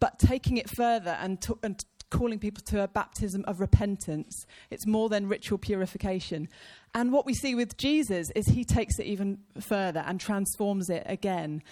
but 0.00 0.18
taking 0.18 0.56
it 0.56 0.68
further 0.68 1.16
and, 1.20 1.44
and 1.62 1.84
calling 2.10 2.38
people 2.38 2.62
to 2.66 2.82
a 2.82 2.88
baptism 2.88 3.44
of 3.46 3.60
repentance. 3.60 4.46
It's 4.70 4.86
more 4.86 5.08
than 5.08 5.28
ritual 5.28 5.58
purification. 5.58 6.48
And 6.94 7.12
what 7.12 7.26
we 7.26 7.34
see 7.34 7.54
with 7.54 7.76
Jesus 7.76 8.30
is 8.34 8.46
he 8.46 8.64
takes 8.64 8.98
it 8.98 9.06
even 9.06 9.38
further 9.60 10.00
and 10.06 10.20
transforms 10.20 10.90
it 10.90 11.04
again. 11.06 11.62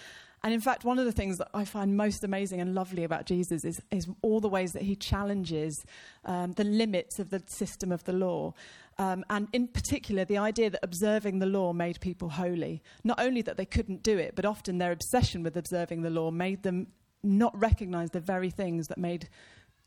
And 0.43 0.53
in 0.53 0.59
fact, 0.59 0.83
one 0.83 0.99
of 0.99 1.05
the 1.05 1.13
things 1.13 1.37
that 1.37 1.47
I 1.53 1.63
find 1.63 1.95
most 1.95 2.25
amazing 2.25 2.59
and 2.59 2.75
lovely 2.75 3.05
about 3.05 3.25
Jesus 3.25 3.63
is, 3.63 3.81
is 3.91 4.07
all 4.21 4.41
the 4.41 4.49
ways 4.49 4.73
that 4.73 4.81
he 4.81 4.97
challenges 4.97 5.85
um, 6.25 6.51
the 6.53 6.65
limits 6.65 7.17
of 7.17 7.29
the 7.29 7.41
system 7.47 7.93
of 7.93 8.03
the 8.03 8.11
law. 8.11 8.53
Um, 8.97 9.23
and 9.29 9.47
in 9.53 9.67
particular, 9.67 10.25
the 10.25 10.37
idea 10.37 10.69
that 10.69 10.79
observing 10.83 11.39
the 11.39 11.45
law 11.45 11.73
made 11.73 11.99
people 11.99 12.29
holy. 12.29 12.83
Not 13.03 13.19
only 13.19 13.41
that 13.41 13.57
they 13.57 13.65
couldn't 13.65 14.03
do 14.03 14.17
it, 14.17 14.35
but 14.35 14.45
often 14.45 14.77
their 14.77 14.91
obsession 14.91 15.43
with 15.43 15.57
observing 15.57 16.01
the 16.01 16.09
law 16.09 16.31
made 16.31 16.63
them 16.63 16.87
not 17.23 17.57
recognize 17.59 18.11
the 18.11 18.19
very 18.19 18.49
things 18.49 18.87
that 18.89 18.97
made 18.97 19.29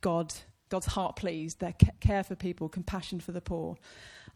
God, 0.01 0.35
God's 0.69 0.87
heart 0.87 1.17
pleased 1.17 1.61
their 1.61 1.75
care 2.01 2.25
for 2.25 2.35
people, 2.35 2.69
compassion 2.69 3.21
for 3.21 3.33
the 3.33 3.41
poor. 3.41 3.77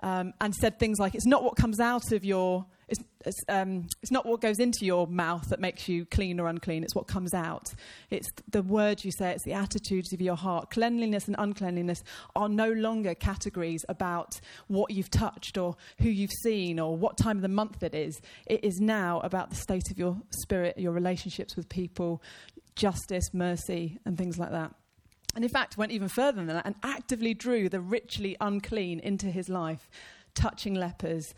Um, 0.03 0.33
and 0.41 0.55
said 0.55 0.79
things 0.79 0.99
like, 0.99 1.15
It's 1.15 1.27
not 1.27 1.45
what 1.45 1.57
comes 1.57 1.79
out 1.79 2.13
of 2.13 2.25
your 2.25 2.65
it's, 2.91 3.01
it's, 3.25 3.39
um, 3.49 3.87
it's, 4.03 4.11
not 4.11 4.27
what 4.27 4.41
goes 4.41 4.59
into 4.59 4.85
your 4.85 5.07
mouth 5.07 5.49
that 5.51 5.61
makes 5.61 5.89
you 5.89 6.05
clean 6.05 6.41
or 6.41 6.49
unclean, 6.49 6.83
it's 6.83 6.95
what 6.95 7.07
comes 7.07 7.33
out. 7.33 7.73
It's 8.11 8.29
the 8.51 8.63
words 8.63 9.05
you 9.05 9.13
say, 9.13 9.31
it's 9.31 9.45
the 9.45 9.53
attitudes 9.53 10.13
of 10.13 10.21
your 10.21 10.35
heart. 10.35 10.71
Cleanliness 10.71 11.29
and 11.29 11.37
uncleanliness 11.39 12.03
are 12.35 12.49
no 12.49 12.71
longer 12.73 13.15
categories 13.15 13.85
about 13.89 14.41
what 14.67 14.91
you've 14.91 15.11
touched 15.11 15.57
or 15.57 15.77
who 16.01 16.09
you've 16.09 16.33
seen 16.43 16.81
or 16.81 16.97
what 16.97 17.17
time 17.17 17.37
of 17.37 17.43
the 17.43 17.49
month 17.49 17.83
it 17.85 17.95
is. 17.95 18.21
It 18.47 18.65
is 18.65 18.81
now 18.81 19.21
about 19.21 19.51
the 19.51 19.57
state 19.57 19.91
of 19.91 19.99
your 19.99 20.17
spirit, 20.43 20.77
your 20.77 20.93
relationships 20.93 21.55
with 21.55 21.69
people, 21.69 22.21
justice, 22.75 23.33
mercy, 23.33 23.99
and 24.05 24.19
things 24.19 24.37
like 24.37 24.51
that. 24.51 24.75
And 25.35 25.45
in 25.45 25.51
fact, 25.51 25.77
went 25.77 25.93
even 25.93 26.09
further 26.09 26.37
than 26.37 26.47
that 26.49 26.67
and 26.67 26.75
actively 26.83 27.35
drew 27.35 27.69
the 27.69 27.81
ritually 27.81 28.37
unclean 28.41 29.01
into 29.01 29.27
his 29.27 29.49
life, 29.49 29.89
touching 30.35 30.75
lepers 30.75 31.35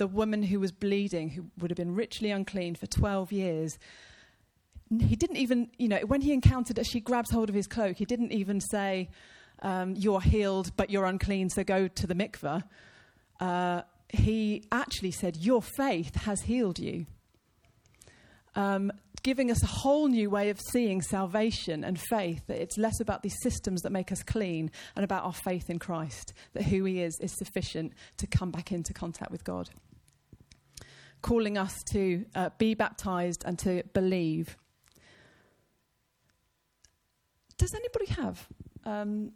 the 0.00 0.06
woman 0.06 0.42
who 0.42 0.58
was 0.58 0.72
bleeding, 0.72 1.28
who 1.28 1.44
would 1.58 1.70
have 1.70 1.76
been 1.76 1.94
ritually 1.94 2.30
unclean 2.30 2.74
for 2.74 2.86
12 2.86 3.32
years, 3.32 3.78
he 4.98 5.14
didn't 5.14 5.36
even, 5.36 5.70
you 5.78 5.88
know, 5.88 5.98
when 6.06 6.22
he 6.22 6.32
encountered 6.32 6.78
her, 6.78 6.84
she 6.84 7.00
grabs 7.00 7.30
hold 7.30 7.50
of 7.50 7.54
his 7.54 7.66
cloak. 7.66 7.98
He 7.98 8.06
didn't 8.06 8.32
even 8.32 8.60
say, 8.60 9.10
um, 9.62 9.94
You're 9.94 10.22
healed, 10.22 10.72
but 10.76 10.90
you're 10.90 11.04
unclean, 11.04 11.50
so 11.50 11.62
go 11.62 11.86
to 11.86 12.06
the 12.06 12.14
mikveh. 12.14 12.64
Uh, 13.38 13.82
he 14.08 14.64
actually 14.72 15.12
said, 15.12 15.36
Your 15.36 15.62
faith 15.62 16.16
has 16.22 16.40
healed 16.42 16.78
you. 16.78 17.06
Um, 18.56 18.92
giving 19.22 19.50
us 19.50 19.62
a 19.62 19.66
whole 19.66 20.08
new 20.08 20.30
way 20.30 20.50
of 20.50 20.58
seeing 20.72 21.02
salvation 21.02 21.84
and 21.84 22.00
faith, 22.10 22.46
that 22.46 22.60
it's 22.60 22.78
less 22.78 23.00
about 23.00 23.22
these 23.22 23.36
systems 23.42 23.82
that 23.82 23.90
make 23.90 24.10
us 24.10 24.22
clean 24.22 24.70
and 24.96 25.04
about 25.04 25.24
our 25.24 25.32
faith 25.32 25.70
in 25.70 25.78
Christ, 25.78 26.32
that 26.54 26.64
who 26.64 26.84
He 26.84 27.02
is 27.02 27.18
is 27.20 27.36
sufficient 27.36 27.92
to 28.16 28.26
come 28.26 28.50
back 28.50 28.72
into 28.72 28.92
contact 28.92 29.30
with 29.30 29.44
God 29.44 29.70
calling 31.22 31.58
us 31.58 31.74
to 31.92 32.24
uh, 32.34 32.50
be 32.58 32.74
baptized 32.74 33.44
and 33.44 33.58
to 33.58 33.82
believe. 33.92 34.56
Does 37.58 37.74
anybody 37.74 38.06
have, 38.20 38.48
um, 38.84 39.32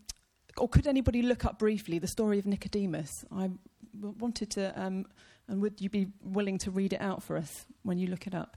or 0.57 0.69
could 0.69 0.87
anybody 0.87 1.23
look 1.23 1.45
up 1.45 1.59
briefly 1.59 1.99
the 1.99 2.07
story 2.07 2.39
of 2.39 2.47
Nicodemus? 2.47 3.11
I 3.31 3.51
wanted 4.01 4.51
to, 4.53 4.81
um, 4.81 5.07
and 5.47 5.61
would 5.61 5.81
you 5.81 5.91
be 5.91 6.07
willing 6.23 6.59
to 6.59 6.71
read 6.71 6.95
it 6.95 7.01
out 7.01 7.23
for 7.23 7.37
us 7.37 7.67
when 7.83 7.99
you 7.99 8.07
look 8.07 8.27
it 8.27 8.35
up? 8.35 8.57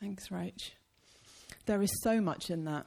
Thanks, 0.00 0.28
Rach. 0.28 0.70
There 1.66 1.82
is 1.82 1.90
so 2.02 2.20
much 2.20 2.50
in 2.50 2.64
that. 2.64 2.86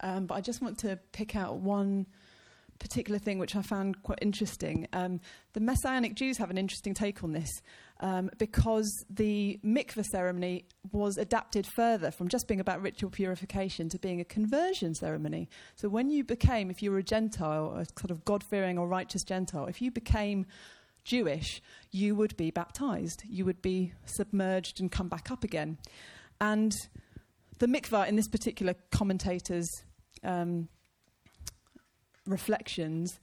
Um, 0.00 0.26
but 0.26 0.34
I 0.34 0.40
just 0.40 0.62
want 0.62 0.78
to 0.78 0.98
pick 1.12 1.34
out 1.34 1.56
one 1.56 2.06
particular 2.78 3.18
thing 3.18 3.38
which 3.38 3.54
I 3.54 3.62
found 3.62 4.02
quite 4.02 4.18
interesting. 4.20 4.88
Um, 4.92 5.20
the 5.52 5.60
Messianic 5.60 6.14
Jews 6.14 6.38
have 6.38 6.50
an 6.50 6.58
interesting 6.58 6.94
take 6.94 7.22
on 7.22 7.32
this 7.32 7.48
um, 8.00 8.28
because 8.38 8.90
the 9.08 9.60
mikveh 9.64 10.04
ceremony 10.04 10.66
was 10.90 11.16
adapted 11.16 11.66
further 11.76 12.10
from 12.10 12.28
just 12.28 12.48
being 12.48 12.60
about 12.60 12.82
ritual 12.82 13.10
purification 13.10 13.88
to 13.90 13.98
being 13.98 14.20
a 14.20 14.24
conversion 14.24 14.94
ceremony. 14.94 15.48
So 15.76 15.88
when 15.88 16.10
you 16.10 16.24
became, 16.24 16.70
if 16.70 16.82
you 16.82 16.90
were 16.90 16.98
a 16.98 17.04
Gentile, 17.04 17.76
a 17.76 17.86
sort 18.00 18.10
of 18.10 18.24
God 18.24 18.42
fearing 18.42 18.78
or 18.78 18.88
righteous 18.88 19.22
Gentile, 19.22 19.66
if 19.66 19.80
you 19.80 19.92
became 19.92 20.46
Jewish, 21.04 21.62
you 21.90 22.14
would 22.14 22.36
be 22.36 22.50
baptized. 22.50 23.22
You 23.28 23.44
would 23.44 23.62
be 23.62 23.92
submerged 24.04 24.80
and 24.80 24.90
come 24.90 25.08
back 25.08 25.30
up 25.30 25.44
again. 25.44 25.78
And 26.42 26.74
the 27.58 27.66
mikvah 27.66 28.06
in 28.08 28.16
this 28.16 28.28
particular 28.28 28.74
commentator's 28.90 29.70
um, 30.22 30.68
reflections, 32.26 33.18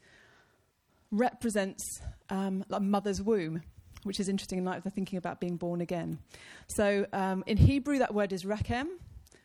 represents 1.11 2.01
um, 2.29 2.63
a 2.71 2.79
mother's 2.79 3.21
womb 3.21 3.61
which 4.03 4.19
is 4.19 4.29
interesting 4.29 4.59
in 4.59 4.65
light 4.65 4.77
of 4.77 4.83
the 4.83 4.89
thinking 4.89 5.17
about 5.17 5.41
being 5.41 5.57
born 5.57 5.81
again. 5.81 6.19
So 6.67 7.05
um, 7.11 7.43
in 7.47 7.57
Hebrew, 7.57 7.99
that 7.99 8.13
word 8.13 8.31
is 8.31 8.45
rechem, 8.45 8.87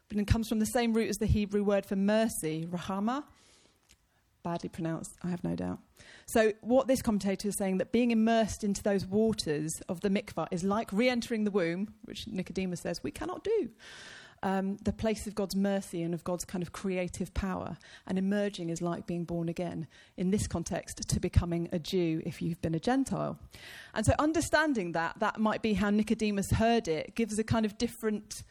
but 0.08 0.16
it 0.16 0.28
comes 0.28 0.48
from 0.48 0.60
the 0.60 0.66
same 0.66 0.94
root 0.94 1.08
as 1.08 1.18
the 1.18 1.26
Hebrew 1.26 1.64
word 1.64 1.84
for 1.84 1.96
mercy, 1.96 2.64
rahama. 2.70 3.24
Badly 4.44 4.68
pronounced, 4.68 5.16
I 5.24 5.30
have 5.30 5.42
no 5.42 5.56
doubt. 5.56 5.80
So, 6.26 6.52
what 6.60 6.86
this 6.86 7.02
commentator 7.02 7.48
is 7.48 7.56
saying 7.56 7.78
that 7.78 7.90
being 7.90 8.12
immersed 8.12 8.62
into 8.62 8.82
those 8.82 9.04
waters 9.06 9.72
of 9.88 10.02
the 10.02 10.10
mikvah 10.10 10.46
is 10.52 10.62
like 10.62 10.92
re 10.92 11.08
entering 11.08 11.44
the 11.44 11.50
womb, 11.50 11.94
which 12.04 12.26
Nicodemus 12.28 12.82
says 12.82 13.02
we 13.02 13.10
cannot 13.10 13.42
do. 13.42 13.70
um, 14.44 14.76
the 14.82 14.92
place 14.92 15.26
of 15.26 15.34
God's 15.34 15.56
mercy 15.56 16.02
and 16.02 16.12
of 16.12 16.22
God's 16.22 16.44
kind 16.44 16.62
of 16.62 16.70
creative 16.72 17.32
power. 17.32 17.78
And 18.06 18.18
emerging 18.18 18.68
is 18.68 18.82
like 18.82 19.06
being 19.06 19.24
born 19.24 19.48
again. 19.48 19.86
In 20.18 20.30
this 20.30 20.46
context, 20.46 21.08
to 21.08 21.18
becoming 21.18 21.68
a 21.72 21.78
Jew 21.78 22.22
if 22.26 22.42
you've 22.42 22.60
been 22.60 22.74
a 22.74 22.80
Gentile. 22.80 23.38
And 23.94 24.04
so, 24.04 24.12
understanding 24.18 24.92
that, 24.92 25.18
that 25.18 25.40
might 25.40 25.62
be 25.62 25.72
how 25.72 25.90
Nicodemus 25.90 26.50
heard 26.52 26.86
it, 26.86 27.14
gives 27.14 27.38
a 27.38 27.44
kind 27.44 27.64
of 27.64 27.78
different 27.78 28.42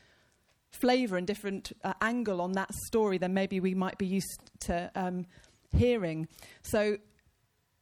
flavour 0.72 1.18
and 1.18 1.28
different 1.28 1.72
uh, 1.84 1.94
angle 2.02 2.42
on 2.42 2.54
that 2.54 2.74
story 2.88 3.20
than 3.20 3.32
maybe 3.32 3.60
we 3.60 3.76
might 3.76 4.00
be 4.00 4.08
used 4.08 4.42
to 4.62 4.90
um, 4.96 5.28
hearing. 5.74 6.28
So, 6.62 6.98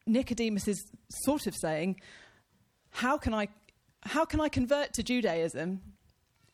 Nicodemus 0.07 0.67
is 0.67 0.83
sort 1.09 1.47
of 1.47 1.55
saying, 1.55 1.99
how 2.89 3.17
can 3.17 3.33
I, 3.33 3.47
how 4.03 4.25
can 4.25 4.41
I 4.41 4.49
convert 4.49 4.93
to 4.93 5.03
Judaism 5.03 5.81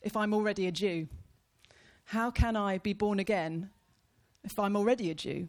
if 0.02 0.16
I'm 0.16 0.34
already 0.34 0.66
a 0.66 0.72
Jew? 0.72 1.08
How 2.04 2.30
can 2.30 2.56
I 2.56 2.78
be 2.78 2.92
born 2.92 3.18
again 3.18 3.70
if 4.44 4.58
I'm 4.58 4.76
already 4.76 5.10
a 5.10 5.14
Jew? 5.14 5.48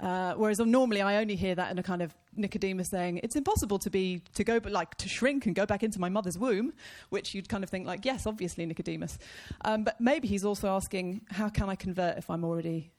Uh, 0.00 0.34
whereas 0.34 0.58
normally 0.58 1.00
I 1.00 1.16
only 1.16 1.36
hear 1.36 1.54
that 1.54 1.70
in 1.70 1.78
a 1.78 1.82
kind 1.82 2.02
of 2.02 2.14
Nicodemus 2.34 2.90
saying 2.90 3.20
it's 3.22 3.34
impossible 3.34 3.78
to 3.78 3.88
be 3.88 4.22
to 4.34 4.44
go 4.44 4.60
but 4.60 4.70
like 4.70 4.94
to 4.96 5.08
shrink 5.08 5.46
and 5.46 5.54
go 5.54 5.64
back 5.64 5.82
into 5.82 5.98
my 5.98 6.10
mother's 6.10 6.38
womb, 6.38 6.74
which 7.08 7.34
you'd 7.34 7.48
kind 7.48 7.64
of 7.64 7.70
think 7.70 7.86
like 7.86 8.04
yes, 8.04 8.26
obviously 8.26 8.66
Nicodemus, 8.66 9.18
um, 9.64 9.84
but 9.84 9.98
maybe 9.98 10.28
he's 10.28 10.44
also 10.44 10.68
asking 10.68 11.22
how 11.30 11.48
can 11.48 11.70
I 11.70 11.76
convert 11.76 12.18
if 12.18 12.28
I'm 12.28 12.44
already 12.44 12.90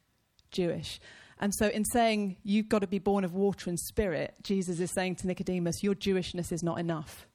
Jewish? 0.51 0.99
And 1.39 1.53
so, 1.53 1.67
in 1.67 1.85
saying 1.85 2.37
you've 2.43 2.69
got 2.69 2.79
to 2.79 2.87
be 2.87 2.99
born 2.99 3.23
of 3.23 3.33
water 3.33 3.69
and 3.69 3.79
spirit, 3.79 4.35
Jesus 4.43 4.79
is 4.79 4.91
saying 4.91 5.17
to 5.17 5.27
Nicodemus, 5.27 5.83
your 5.83 5.93
Jewishness 5.93 6.51
is 6.51 6.63
not 6.63 6.79
enough. 6.79 7.27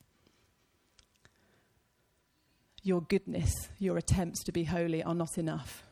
Your 2.82 3.00
goodness, 3.02 3.52
your 3.78 3.96
attempts 3.96 4.42
to 4.44 4.52
be 4.52 4.64
holy 4.64 5.04
are 5.04 5.14
not 5.14 5.38
enough. 5.38 5.84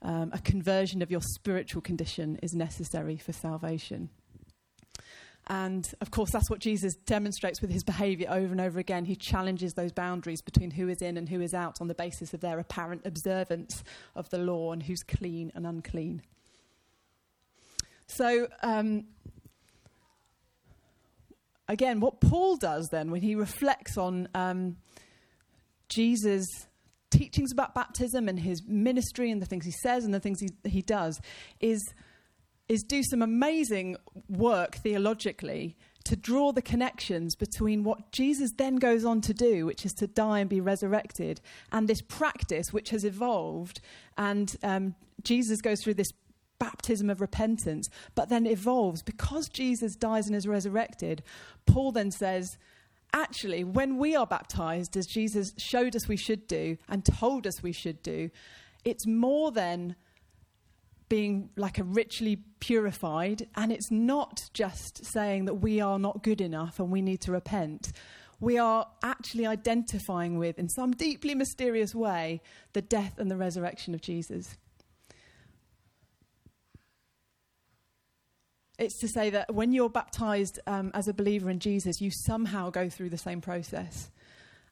Um, 0.00 0.30
a 0.32 0.38
conversion 0.38 1.02
of 1.02 1.10
your 1.10 1.20
spiritual 1.20 1.82
condition 1.82 2.38
is 2.42 2.54
necessary 2.54 3.18
for 3.18 3.32
salvation. 3.32 4.08
And 5.48 5.86
of 6.00 6.10
course, 6.10 6.30
that's 6.30 6.50
what 6.50 6.60
Jesus 6.60 6.94
demonstrates 6.94 7.60
with 7.60 7.70
his 7.70 7.82
behavior 7.82 8.28
over 8.30 8.52
and 8.52 8.60
over 8.60 8.78
again. 8.78 9.06
He 9.06 9.16
challenges 9.16 9.72
those 9.72 9.92
boundaries 9.92 10.42
between 10.42 10.70
who 10.70 10.88
is 10.88 11.00
in 11.00 11.16
and 11.16 11.28
who 11.28 11.40
is 11.40 11.54
out 11.54 11.76
on 11.80 11.88
the 11.88 11.94
basis 11.94 12.34
of 12.34 12.40
their 12.40 12.58
apparent 12.58 13.02
observance 13.06 13.82
of 14.14 14.28
the 14.30 14.38
law 14.38 14.72
and 14.72 14.82
who's 14.82 15.02
clean 15.02 15.50
and 15.54 15.66
unclean. 15.66 16.22
So, 18.08 18.48
um, 18.62 19.04
again, 21.68 22.00
what 22.00 22.20
Paul 22.20 22.56
does 22.56 22.88
then 22.90 23.10
when 23.10 23.22
he 23.22 23.34
reflects 23.34 23.96
on 23.96 24.28
um, 24.34 24.76
Jesus' 25.88 26.46
teachings 27.10 27.52
about 27.52 27.74
baptism 27.74 28.28
and 28.28 28.40
his 28.40 28.62
ministry 28.66 29.30
and 29.30 29.40
the 29.40 29.46
things 29.46 29.64
he 29.64 29.70
says 29.70 30.04
and 30.04 30.12
the 30.12 30.20
things 30.20 30.40
he, 30.40 30.48
he 30.68 30.82
does 30.82 31.20
is, 31.60 31.82
is 32.68 32.82
do 32.82 33.02
some 33.02 33.22
amazing 33.22 33.96
work 34.28 34.76
theologically 34.76 35.76
to 36.04 36.16
draw 36.16 36.52
the 36.52 36.62
connections 36.62 37.36
between 37.36 37.84
what 37.84 38.12
Jesus 38.12 38.50
then 38.56 38.76
goes 38.76 39.04
on 39.04 39.20
to 39.22 39.34
do, 39.34 39.66
which 39.66 39.84
is 39.84 39.92
to 39.94 40.06
die 40.06 40.40
and 40.40 40.48
be 40.48 40.60
resurrected, 40.60 41.40
and 41.70 41.86
this 41.86 42.00
practice 42.00 42.72
which 42.72 42.90
has 42.90 43.04
evolved. 43.04 43.80
And 44.16 44.56
um, 44.62 44.94
Jesus 45.22 45.60
goes 45.60 45.82
through 45.82 45.94
this 45.94 46.10
baptism 46.58 47.10
of 47.10 47.20
repentance, 47.20 47.88
but 48.14 48.28
then 48.28 48.46
evolves 48.46 49.02
because 49.02 49.48
Jesus 49.48 49.96
dies 49.96 50.26
and 50.26 50.36
is 50.36 50.46
resurrected. 50.46 51.22
Paul 51.66 51.92
then 51.92 52.10
says, 52.10 52.58
actually, 53.12 53.64
when 53.64 53.98
we 53.98 54.14
are 54.16 54.26
baptized, 54.26 54.96
as 54.96 55.06
Jesus 55.06 55.52
showed 55.56 55.96
us 55.96 56.08
we 56.08 56.16
should 56.16 56.46
do 56.46 56.76
and 56.88 57.04
told 57.04 57.46
us 57.46 57.62
we 57.62 57.72
should 57.72 58.02
do, 58.02 58.30
it's 58.84 59.06
more 59.06 59.50
than 59.50 59.96
being 61.08 61.48
like 61.56 61.78
a 61.78 61.84
richly 61.84 62.36
purified, 62.60 63.48
and 63.56 63.72
it's 63.72 63.90
not 63.90 64.50
just 64.52 65.04
saying 65.06 65.46
that 65.46 65.54
we 65.54 65.80
are 65.80 65.98
not 65.98 66.22
good 66.22 66.40
enough 66.40 66.78
and 66.78 66.90
we 66.90 67.00
need 67.00 67.20
to 67.22 67.32
repent. 67.32 67.92
We 68.40 68.58
are 68.58 68.86
actually 69.02 69.46
identifying 69.46 70.38
with, 70.38 70.58
in 70.58 70.68
some 70.68 70.92
deeply 70.92 71.34
mysterious 71.34 71.94
way, 71.94 72.40
the 72.72 72.82
death 72.82 73.18
and 73.18 73.30
the 73.30 73.36
resurrection 73.36 73.94
of 73.94 74.00
Jesus. 74.00 74.56
It's 78.78 78.98
to 79.00 79.08
say 79.08 79.30
that 79.30 79.52
when 79.52 79.72
you're 79.72 79.90
baptized 79.90 80.60
um, 80.66 80.92
as 80.94 81.08
a 81.08 81.12
believer 81.12 81.50
in 81.50 81.58
Jesus, 81.58 82.00
you 82.00 82.10
somehow 82.12 82.70
go 82.70 82.88
through 82.88 83.10
the 83.10 83.18
same 83.18 83.40
process. 83.40 84.10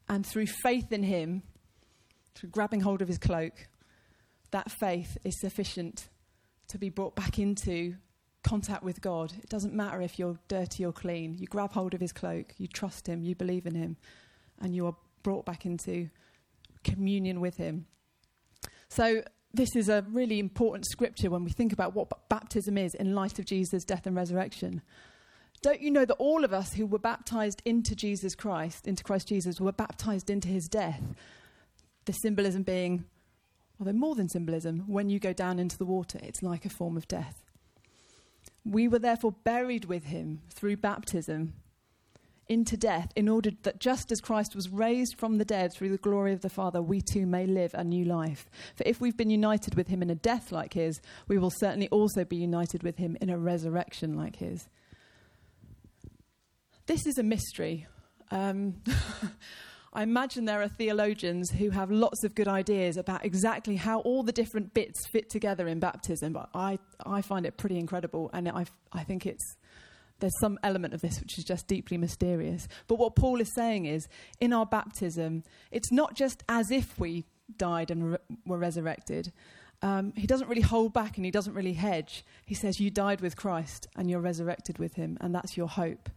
And 0.07 0.25
through 0.25 0.47
faith 0.47 0.93
in 0.93 1.03
Him, 1.03 1.43
through 2.33 2.49
grabbing 2.49 2.79
hold 2.79 3.01
of 3.01 3.09
His 3.09 3.17
cloak, 3.17 3.67
that 4.51 4.71
faith 4.71 5.17
is 5.25 5.39
sufficient 5.41 6.07
to 6.69 6.77
be 6.77 6.89
brought 6.89 7.15
back 7.15 7.37
into 7.37 7.95
contact 8.43 8.83
with 8.83 9.01
God. 9.01 9.33
It 9.43 9.49
doesn't 9.49 9.73
matter 9.73 10.01
if 10.01 10.17
you're 10.17 10.39
dirty 10.47 10.85
or 10.85 10.93
clean. 10.93 11.35
You 11.37 11.47
grab 11.47 11.73
hold 11.73 11.93
of 11.93 11.99
His 11.99 12.13
cloak, 12.13 12.53
you 12.57 12.67
trust 12.67 13.07
Him, 13.07 13.23
you 13.23 13.35
believe 13.35 13.65
in 13.65 13.75
Him, 13.75 13.97
and 14.61 14.73
you 14.73 14.85
are 14.85 14.95
brought 15.21 15.45
back 15.45 15.65
into 15.65 16.09
communion 16.85 17.41
with 17.41 17.57
Him. 17.57 17.87
So, 18.87 19.21
this 19.53 19.75
is 19.75 19.89
a 19.89 20.05
really 20.11 20.39
important 20.39 20.85
scripture 20.85 21.29
when 21.29 21.43
we 21.43 21.51
think 21.51 21.73
about 21.73 21.95
what 21.95 22.29
baptism 22.29 22.77
is 22.77 22.93
in 22.93 23.15
light 23.15 23.39
of 23.39 23.45
Jesus' 23.45 23.83
death 23.83 24.05
and 24.05 24.15
resurrection. 24.15 24.81
Don't 25.61 25.81
you 25.81 25.89
know 25.89 26.05
that 26.05 26.13
all 26.15 26.43
of 26.43 26.53
us 26.53 26.73
who 26.73 26.85
were 26.85 26.99
baptized 26.99 27.61
into 27.65 27.95
Jesus 27.95 28.35
Christ, 28.35 28.87
into 28.87 29.03
Christ 29.03 29.27
Jesus, 29.27 29.59
were 29.59 29.71
baptized 29.71 30.29
into 30.29 30.47
his 30.47 30.67
death? 30.67 31.01
The 32.05 32.13
symbolism 32.13 32.63
being, 32.63 33.05
although 33.79 33.93
more 33.93 34.15
than 34.15 34.29
symbolism, 34.29 34.83
when 34.85 35.09
you 35.09 35.19
go 35.19 35.33
down 35.33 35.57
into 35.57 35.77
the 35.77 35.85
water, 35.85 36.19
it's 36.21 36.43
like 36.43 36.65
a 36.65 36.69
form 36.69 36.95
of 36.95 37.07
death. 37.07 37.43
We 38.63 38.87
were 38.87 38.99
therefore 38.99 39.31
buried 39.31 39.85
with 39.85 40.05
him 40.05 40.41
through 40.49 40.77
baptism 40.77 41.53
into 42.49 42.77
death, 42.77 43.11
in 43.15 43.27
order 43.27 43.51
that 43.63 43.79
just 43.79 44.11
as 44.11 44.21
Christ 44.21 44.55
was 44.55 44.69
raised 44.69 45.17
from 45.17 45.37
the 45.37 45.45
dead 45.45 45.73
through 45.73 45.89
the 45.89 45.97
glory 45.97 46.33
of 46.33 46.41
the 46.41 46.49
Father, 46.49 46.81
we 46.81 47.01
too 47.01 47.25
may 47.25 47.45
live 47.45 47.73
a 47.73 47.83
new 47.83 48.05
life. 48.05 48.49
For 48.75 48.83
if 48.85 49.01
we've 49.01 49.17
been 49.17 49.29
united 49.29 49.75
with 49.75 49.87
him 49.87 50.01
in 50.01 50.09
a 50.09 50.15
death 50.15 50.51
like 50.51 50.73
his, 50.73 51.01
we 51.27 51.37
will 51.37 51.51
certainly 51.51 51.89
also 51.89 52.23
be 52.23 52.37
united 52.37 52.83
with 52.83 52.97
him 52.97 53.17
in 53.21 53.29
a 53.29 53.37
resurrection 53.37 54.15
like 54.15 54.37
his. 54.37 54.67
This 56.85 57.05
is 57.05 57.17
a 57.17 57.23
mystery. 57.23 57.87
Um, 58.31 58.81
I 59.93 60.03
imagine 60.03 60.45
there 60.45 60.61
are 60.61 60.67
theologians 60.67 61.49
who 61.49 61.71
have 61.71 61.89
lots 61.89 62.23
of 62.23 62.35
good 62.35 62.47
ideas 62.47 62.97
about 62.97 63.25
exactly 63.25 63.75
how 63.77 64.01
all 64.01 64.21
the 64.21 64.31
different 64.31 64.73
bits 64.73 65.07
fit 65.07 65.29
together 65.29 65.67
in 65.67 65.79
baptism, 65.79 66.33
but 66.33 66.49
I, 66.53 66.77
I 67.05 67.21
find 67.21 67.45
it 67.45 67.57
pretty 67.57 67.77
incredible, 67.77 68.29
and 68.31 68.47
I, 68.47 68.65
I 68.93 69.03
think 69.03 69.25
it's 69.25 69.55
there's 70.19 70.39
some 70.39 70.57
element 70.63 70.93
of 70.93 71.01
this 71.01 71.19
which 71.19 71.37
is 71.37 71.43
just 71.43 71.67
deeply 71.67 71.97
mysterious. 71.97 72.67
But 72.87 72.95
what 72.95 73.15
Paul 73.15 73.39
is 73.39 73.53
saying 73.53 73.85
is, 73.85 74.07
in 74.39 74.53
our 74.53 74.65
baptism, 74.65 75.43
it's 75.71 75.91
not 75.91 76.15
just 76.15 76.43
as 76.49 76.71
if 76.71 76.99
we 76.99 77.25
died 77.57 77.91
and 77.91 78.13
re- 78.13 78.17
were 78.45 78.57
resurrected. 78.57 79.31
Um, 79.81 80.13
he 80.15 80.25
doesn't 80.25 80.47
really 80.47 80.61
hold 80.61 80.93
back 80.93 81.17
and 81.17 81.25
he 81.25 81.31
doesn't 81.31 81.53
really 81.53 81.73
hedge. 81.73 82.25
He 82.45 82.55
says, 82.55 82.79
You 82.79 82.89
died 82.89 83.21
with 83.21 83.35
Christ 83.35 83.87
and 83.95 84.09
you're 84.09 84.19
resurrected 84.19 84.79
with 84.79 84.95
him, 84.95 85.17
and 85.21 85.33
that's 85.33 85.55
your 85.55 85.67
hope. 85.67 86.09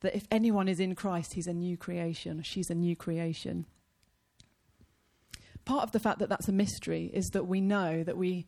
That 0.00 0.14
if 0.14 0.26
anyone 0.30 0.68
is 0.68 0.80
in 0.80 0.94
Christ, 0.94 1.34
he's 1.34 1.46
a 1.46 1.54
new 1.54 1.76
creation, 1.76 2.42
she's 2.42 2.68
a 2.68 2.74
new 2.74 2.94
creation. 2.94 3.64
Part 5.64 5.82
of 5.82 5.92
the 5.92 5.98
fact 5.98 6.18
that 6.20 6.28
that's 6.28 6.48
a 6.48 6.52
mystery 6.52 7.10
is 7.12 7.26
that 7.32 7.46
we 7.46 7.60
know 7.60 8.04
that 8.04 8.16
we, 8.16 8.46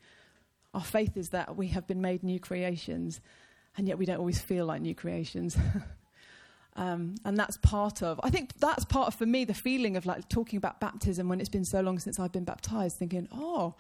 our 0.75 0.85
faith 0.85 1.17
is 1.17 1.31
that 1.31 1.57
we 1.57 1.69
have 1.69 1.87
been 1.87 2.01
made 2.01 2.23
new 2.23 2.39
creations 2.39 3.21
and 3.79 3.87
yet 3.87 3.97
we 3.97 4.05
don't 4.05 4.19
always 4.19 4.41
feel 4.41 4.67
like 4.67 4.83
new 4.83 4.95
creations. 4.95 5.57
um, 6.77 7.15
and 7.25 7.39
that's 7.39 7.57
part 7.59 8.03
of, 8.03 8.21
I 8.25 8.29
think 8.29 8.53
that's 8.59 8.85
part 8.85 9.07
of, 9.07 9.15
for 9.15 9.25
me, 9.25 9.45
the 9.45 9.55
feeling 9.55 9.97
of 9.97 10.05
like 10.05 10.29
talking 10.29 10.57
about 10.57 10.81
baptism 10.81 11.29
when 11.29 11.41
it's 11.41 11.49
been 11.49 11.65
so 11.65 11.81
long 11.81 12.01
since 12.01 12.19
I've 12.19 12.33
been 12.33 12.45
baptized, 12.45 12.97
thinking, 12.99 13.29
oh, 13.33 13.77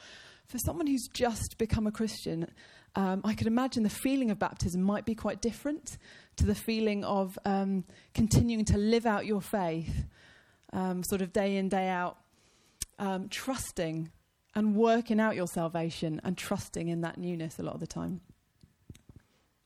for 0.46 0.56
someone 0.58 0.86
who's 0.86 1.08
just 1.12 1.58
become 1.58 1.88
a 1.88 1.90
Christian, 1.90 2.46
um, 2.94 3.22
I 3.24 3.34
could 3.34 3.48
imagine 3.48 3.82
the 3.82 3.90
feeling 3.90 4.30
of 4.30 4.38
baptism 4.38 4.82
might 4.82 5.04
be 5.04 5.16
quite 5.16 5.42
different 5.42 5.98
to 6.36 6.46
the 6.46 6.54
feeling 6.54 7.04
of 7.04 7.36
um, 7.44 7.84
continuing 8.14 8.64
to 8.66 8.78
live 8.78 9.04
out 9.04 9.26
your 9.26 9.42
faith, 9.42 10.04
um, 10.72 11.02
sort 11.02 11.22
of 11.22 11.32
day 11.32 11.56
in, 11.56 11.68
day 11.68 11.88
out, 11.88 12.18
um, 13.00 13.28
trusting 13.28 14.12
and 14.54 14.76
working 14.76 15.18
out 15.18 15.34
your 15.34 15.48
salvation 15.48 16.20
and 16.22 16.38
trusting 16.38 16.86
in 16.86 17.00
that 17.00 17.18
newness 17.18 17.58
a 17.58 17.62
lot 17.64 17.74
of 17.74 17.80
the 17.80 17.86
time 17.86 18.20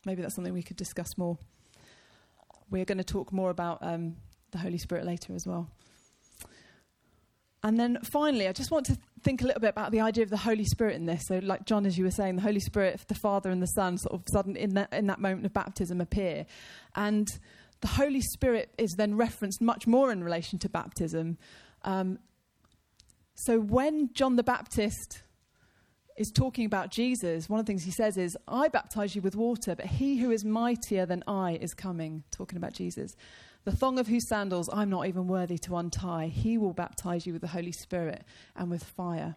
maybe 0.05 0.23
that's 0.23 0.35
something 0.35 0.53
we 0.53 0.63
could 0.63 0.77
discuss 0.77 1.17
more. 1.17 1.39
We're 2.71 2.85
going 2.85 2.99
to 2.99 3.05
talk 3.05 3.33
more 3.33 3.51
about 3.51 3.79
um, 3.83 4.17
the 4.51 4.59
Holy 4.59 4.79
Spirit 4.79 5.05
later 5.05 5.35
as 5.35 5.47
well. 5.47 5.69
And 7.63 7.79
then 7.79 7.99
finally, 8.03 8.49
I 8.49 8.53
just 8.53 8.71
want 8.71 8.87
to 8.87 8.99
think 9.23 9.41
a 9.41 9.47
little 9.47 9.61
bit 9.61 9.71
about 9.71 9.93
the 9.93 10.01
idea 10.01 10.25
of 10.25 10.31
the 10.31 10.37
Holy 10.37 10.65
Spirit 10.65 10.97
in 10.97 11.07
this. 11.07 11.27
So, 11.29 11.39
like 11.39 11.65
John, 11.65 11.87
as 11.87 11.97
you 11.97 12.05
were 12.05 12.11
saying, 12.11 12.37
the 12.37 12.43
Holy 12.43 12.61
Spirit, 12.61 13.01
the 13.07 13.15
Father 13.15 13.51
and 13.51 13.63
the 13.63 13.67
Son, 13.67 13.99
sort 13.99 14.15
of 14.15 14.23
sudden 14.33 14.57
in 14.57 14.75
that 14.75 14.93
in 14.93 15.07
that 15.07 15.21
moment 15.21 15.47
of 15.47 15.53
baptism 15.53 16.01
appear, 16.01 16.45
and 16.97 17.29
the 17.81 17.89
Holy 17.89 18.21
Spirit 18.21 18.75
is 18.79 18.95
then 18.97 19.17
referenced 19.17 19.61
much 19.61 19.87
more 19.87 20.11
in 20.11 20.25
relation 20.25 20.59
to 20.61 20.69
baptism. 20.69 21.39
Um, 21.83 22.19
So 23.35 23.61
when 23.61 24.11
John 24.13 24.37
the 24.37 24.43
Baptist 24.43 25.23
is 26.17 26.31
talking 26.31 26.67
about 26.67 26.91
Jesus, 26.91 27.49
one 27.49 27.61
of 27.61 27.67
the 27.67 27.71
things 27.71 27.85
he 27.85 27.91
says 27.91 28.17
is, 28.17 28.37
I 28.47 28.69
baptize 28.69 29.15
you 29.15 29.23
with 29.23 29.37
water, 29.37 29.75
but 29.75 29.87
he 29.87 30.19
who 30.19 30.31
is 30.31 30.45
mightier 30.45 31.07
than 31.07 31.23
I 31.27 31.59
is 31.61 31.75
coming, 31.75 32.25
talking 32.31 32.57
about 32.57 32.75
Jesus. 32.75 33.17
The 33.65 33.73
thong 33.73 33.99
of 33.99 34.09
whose 34.09 34.29
sandals 34.29 34.69
I'm 34.73 34.91
not 34.91 35.07
even 35.07 35.29
worthy 35.29 35.59
to 35.59 35.77
untie. 35.77 36.27
He 36.27 36.59
will 36.59 36.73
baptize 36.73 37.27
you 37.27 37.33
with 37.33 37.43
the 37.43 37.49
Holy 37.49 37.73
Spirit 37.73 38.25
and 38.57 38.71
with 38.71 38.83
fire. 38.83 39.37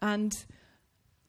And 0.00 0.44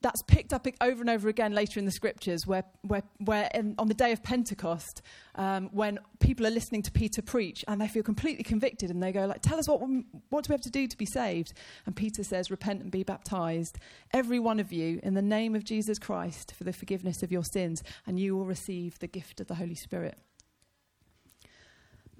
that's 0.04 0.20
picked 0.20 0.52
up 0.52 0.66
over 0.82 1.00
and 1.00 1.08
over 1.08 1.30
again 1.30 1.54
later 1.54 1.78
in 1.80 1.86
the 1.86 1.90
scriptures, 1.90 2.46
where, 2.46 2.64
where, 2.82 3.02
where 3.20 3.48
in, 3.54 3.74
on 3.78 3.88
the 3.88 3.94
day 3.94 4.12
of 4.12 4.22
Pentecost, 4.22 5.00
um, 5.34 5.70
when 5.72 5.98
people 6.20 6.46
are 6.46 6.50
listening 6.50 6.82
to 6.82 6.92
Peter 6.92 7.22
preach 7.22 7.64
and 7.66 7.80
they 7.80 7.88
feel 7.88 8.02
completely 8.02 8.44
convicted 8.44 8.90
and 8.90 9.02
they 9.02 9.12
go, 9.12 9.24
like, 9.24 9.40
tell 9.40 9.58
us 9.58 9.66
what, 9.66 9.80
what 10.28 10.44
do 10.44 10.50
we 10.50 10.52
have 10.52 10.60
to 10.60 10.70
do 10.70 10.86
to 10.86 10.96
be 10.98 11.06
saved? 11.06 11.54
And 11.86 11.96
Peter 11.96 12.22
says, 12.22 12.50
repent 12.50 12.82
and 12.82 12.90
be 12.90 13.02
baptized, 13.02 13.78
every 14.12 14.38
one 14.38 14.60
of 14.60 14.70
you, 14.72 15.00
in 15.02 15.14
the 15.14 15.22
name 15.22 15.54
of 15.54 15.64
Jesus 15.64 15.98
Christ 15.98 16.52
for 16.52 16.64
the 16.64 16.72
forgiveness 16.74 17.22
of 17.22 17.32
your 17.32 17.42
sins, 17.42 17.82
and 18.06 18.20
you 18.20 18.36
will 18.36 18.44
receive 18.44 18.98
the 18.98 19.06
gift 19.06 19.40
of 19.40 19.46
the 19.46 19.54
Holy 19.54 19.74
Spirit. 19.74 20.18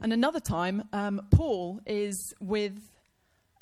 And 0.00 0.10
another 0.10 0.40
time, 0.40 0.88
um, 0.94 1.20
Paul 1.30 1.80
is 1.84 2.32
with 2.40 2.80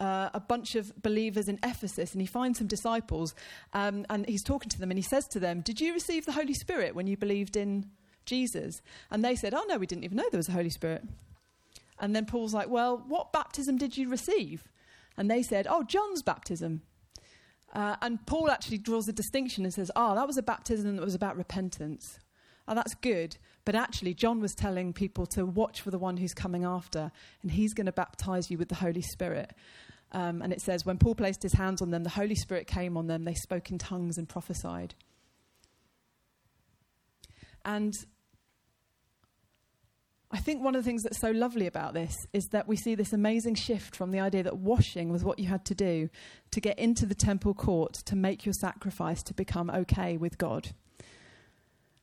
uh, 0.02 0.30
a 0.34 0.40
bunch 0.40 0.74
of 0.74 0.92
believers 1.00 1.48
in 1.48 1.60
Ephesus 1.62 2.12
and 2.12 2.20
he 2.20 2.26
finds 2.26 2.58
some 2.58 2.66
disciples 2.66 3.36
um, 3.72 4.04
and 4.10 4.26
he's 4.26 4.42
talking 4.42 4.68
to 4.68 4.78
them 4.80 4.90
and 4.90 4.98
he 4.98 5.02
says 5.02 5.28
to 5.28 5.38
them, 5.38 5.60
Did 5.60 5.80
you 5.80 5.94
receive 5.94 6.26
the 6.26 6.32
Holy 6.32 6.54
Spirit 6.54 6.96
when 6.96 7.06
you 7.06 7.16
believed 7.16 7.56
in 7.56 7.88
Jesus? 8.26 8.82
And 9.12 9.24
they 9.24 9.36
said, 9.36 9.54
Oh, 9.54 9.64
no, 9.68 9.78
we 9.78 9.86
didn't 9.86 10.02
even 10.02 10.16
know 10.16 10.24
there 10.28 10.38
was 10.38 10.48
a 10.48 10.52
Holy 10.52 10.70
Spirit. 10.70 11.04
And 12.00 12.16
then 12.16 12.26
Paul's 12.26 12.52
like, 12.52 12.68
Well, 12.68 13.04
what 13.06 13.32
baptism 13.32 13.78
did 13.78 13.96
you 13.96 14.08
receive? 14.08 14.64
And 15.16 15.30
they 15.30 15.40
said, 15.40 15.68
Oh, 15.70 15.84
John's 15.84 16.22
baptism. 16.22 16.82
Uh, 17.72 17.94
and 18.02 18.26
Paul 18.26 18.50
actually 18.50 18.78
draws 18.78 19.06
a 19.06 19.12
distinction 19.12 19.64
and 19.64 19.72
says, 19.72 19.92
Oh, 19.94 20.16
that 20.16 20.26
was 20.26 20.36
a 20.36 20.42
baptism 20.42 20.96
that 20.96 21.04
was 21.04 21.14
about 21.14 21.36
repentance. 21.36 22.18
Oh, 22.66 22.74
that's 22.74 22.94
good. 22.96 23.36
But 23.64 23.76
actually, 23.76 24.14
John 24.14 24.40
was 24.40 24.54
telling 24.54 24.92
people 24.92 25.26
to 25.26 25.46
watch 25.46 25.80
for 25.80 25.92
the 25.92 25.98
one 25.98 26.16
who's 26.16 26.34
coming 26.34 26.64
after, 26.64 27.12
and 27.42 27.52
he's 27.52 27.74
going 27.74 27.86
to 27.86 27.92
baptize 27.92 28.50
you 28.50 28.58
with 28.58 28.68
the 28.68 28.74
Holy 28.76 29.02
Spirit. 29.02 29.52
Um, 30.12 30.42
and 30.42 30.52
it 30.52 30.60
says, 30.60 30.84
when 30.84 30.98
Paul 30.98 31.14
placed 31.14 31.42
his 31.42 31.54
hands 31.54 31.80
on 31.80 31.90
them, 31.90 32.04
the 32.04 32.10
Holy 32.10 32.34
Spirit 32.34 32.66
came 32.66 32.96
on 32.96 33.06
them. 33.06 33.24
They 33.24 33.34
spoke 33.34 33.70
in 33.70 33.78
tongues 33.78 34.18
and 34.18 34.28
prophesied. 34.28 34.94
And 37.64 37.94
I 40.30 40.38
think 40.38 40.62
one 40.62 40.74
of 40.74 40.82
the 40.82 40.88
things 40.88 41.02
that's 41.02 41.20
so 41.20 41.30
lovely 41.30 41.66
about 41.66 41.94
this 41.94 42.14
is 42.32 42.44
that 42.52 42.66
we 42.66 42.76
see 42.76 42.94
this 42.94 43.12
amazing 43.12 43.54
shift 43.54 43.94
from 43.94 44.10
the 44.10 44.20
idea 44.20 44.42
that 44.42 44.58
washing 44.58 45.10
was 45.10 45.24
what 45.24 45.38
you 45.38 45.46
had 45.46 45.64
to 45.66 45.74
do 45.74 46.08
to 46.50 46.60
get 46.60 46.78
into 46.78 47.06
the 47.06 47.14
temple 47.14 47.54
court, 47.54 47.94
to 48.06 48.16
make 48.16 48.44
your 48.44 48.54
sacrifice, 48.54 49.22
to 49.22 49.34
become 49.34 49.70
okay 49.70 50.16
with 50.16 50.38
God. 50.38 50.70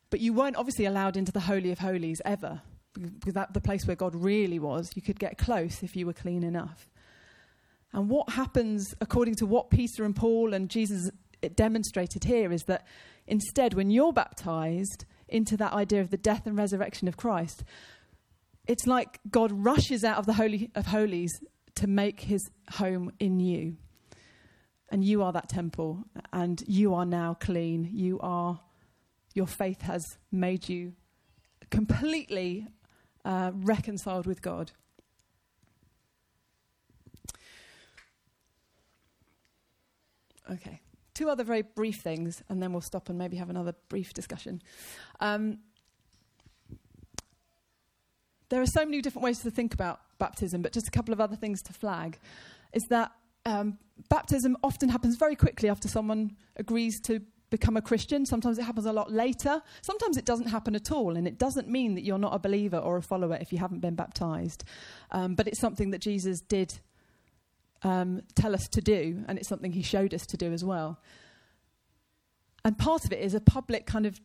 But 0.09 0.19
you 0.19 0.33
weren't 0.33 0.55
obviously 0.55 0.85
allowed 0.85 1.17
into 1.17 1.31
the 1.31 1.39
Holy 1.41 1.71
of 1.71 1.79
Holies 1.79 2.21
ever, 2.25 2.61
because 2.93 3.33
that's 3.33 3.53
the 3.53 3.61
place 3.61 3.85
where 3.85 3.95
God 3.95 4.15
really 4.15 4.59
was. 4.59 4.91
You 4.95 5.01
could 5.01 5.19
get 5.19 5.37
close 5.37 5.83
if 5.83 5.95
you 5.95 6.05
were 6.05 6.13
clean 6.13 6.43
enough. 6.43 6.89
And 7.93 8.09
what 8.09 8.31
happens, 8.31 8.93
according 9.01 9.35
to 9.35 9.45
what 9.45 9.69
Peter 9.69 10.03
and 10.03 10.15
Paul 10.15 10.53
and 10.53 10.69
Jesus 10.69 11.09
demonstrated 11.55 12.23
here, 12.23 12.51
is 12.51 12.63
that 12.63 12.85
instead, 13.25 13.73
when 13.73 13.89
you're 13.89 14.13
baptized 14.13 15.05
into 15.27 15.57
that 15.57 15.73
idea 15.73 16.01
of 16.01 16.09
the 16.09 16.17
death 16.17 16.45
and 16.45 16.57
resurrection 16.57 17.07
of 17.07 17.17
Christ, 17.17 17.63
it's 18.67 18.85
like 18.85 19.19
God 19.29 19.51
rushes 19.51 20.03
out 20.03 20.17
of 20.17 20.25
the 20.25 20.33
Holy 20.33 20.69
of 20.75 20.87
Holies 20.87 21.31
to 21.75 21.87
make 21.87 22.21
his 22.21 22.49
home 22.73 23.11
in 23.19 23.39
you. 23.39 23.77
And 24.91 25.03
you 25.03 25.23
are 25.23 25.31
that 25.33 25.49
temple, 25.49 26.03
and 26.33 26.61
you 26.67 26.93
are 26.93 27.05
now 27.05 27.35
clean. 27.39 27.89
You 27.91 28.19
are, 28.19 28.59
your 29.33 29.47
faith 29.47 29.81
has 29.81 30.03
made 30.31 30.67
you 30.67 30.93
completely 31.69 32.67
uh, 33.23 33.51
reconciled 33.53 34.25
with 34.25 34.41
God. 34.41 34.71
Okay. 40.51 40.81
Two 41.13 41.29
other 41.29 41.43
very 41.43 41.63
brief 41.63 42.01
things, 42.01 42.43
and 42.49 42.61
then 42.61 42.71
we'll 42.71 42.81
stop 42.81 43.09
and 43.09 43.17
maybe 43.17 43.37
have 43.37 43.49
another 43.49 43.73
brief 43.89 44.13
discussion. 44.13 44.61
Um, 45.19 45.59
there 48.49 48.61
are 48.61 48.67
so 48.67 48.85
many 48.85 49.01
different 49.01 49.23
ways 49.23 49.39
to 49.39 49.51
think 49.51 49.73
about 49.73 49.99
baptism, 50.17 50.61
but 50.61 50.71
just 50.71 50.87
a 50.87 50.91
couple 50.91 51.13
of 51.13 51.21
other 51.21 51.35
things 51.35 51.61
to 51.63 51.73
flag 51.73 52.19
is 52.73 52.83
that 52.89 53.11
um, 53.45 53.77
baptism 54.09 54.57
often 54.63 54.89
happens 54.89 55.17
very 55.17 55.35
quickly 55.35 55.69
after 55.69 55.87
someone 55.87 56.35
agrees 56.55 56.99
to 57.01 57.21
become 57.49 57.77
a 57.77 57.81
Christian. 57.81 58.25
Sometimes 58.25 58.59
it 58.59 58.63
happens 58.63 58.85
a 58.85 58.93
lot 58.93 59.11
later. 59.11 59.61
Sometimes 59.81 60.17
it 60.17 60.25
doesn't 60.25 60.47
happen 60.47 60.75
at 60.75 60.91
all, 60.91 61.15
and 61.15 61.27
it 61.27 61.37
doesn't 61.37 61.67
mean 61.67 61.95
that 61.95 62.03
you're 62.03 62.19
not 62.19 62.33
a 62.33 62.39
believer 62.39 62.77
or 62.77 62.97
a 62.97 63.01
follower 63.01 63.37
if 63.41 63.51
you 63.51 63.57
haven't 63.57 63.79
been 63.79 63.95
baptized. 63.95 64.63
Um, 65.11 65.35
but 65.35 65.47
it's 65.47 65.59
something 65.59 65.91
that 65.91 65.99
Jesus 65.99 66.41
did 66.41 66.79
um, 67.83 68.21
tell 68.35 68.53
us 68.53 68.67
to 68.69 68.81
do, 68.81 69.23
and 69.27 69.37
it's 69.37 69.47
something 69.47 69.71
he 69.71 69.81
showed 69.81 70.13
us 70.13 70.25
to 70.27 70.37
do 70.37 70.51
as 70.51 70.63
well. 70.63 70.99
And 72.65 72.77
part 72.77 73.05
of 73.05 73.13
it 73.13 73.19
is 73.19 73.33
a 73.33 73.39
public 73.39 73.85
kind 73.85 74.05
of 74.05 74.19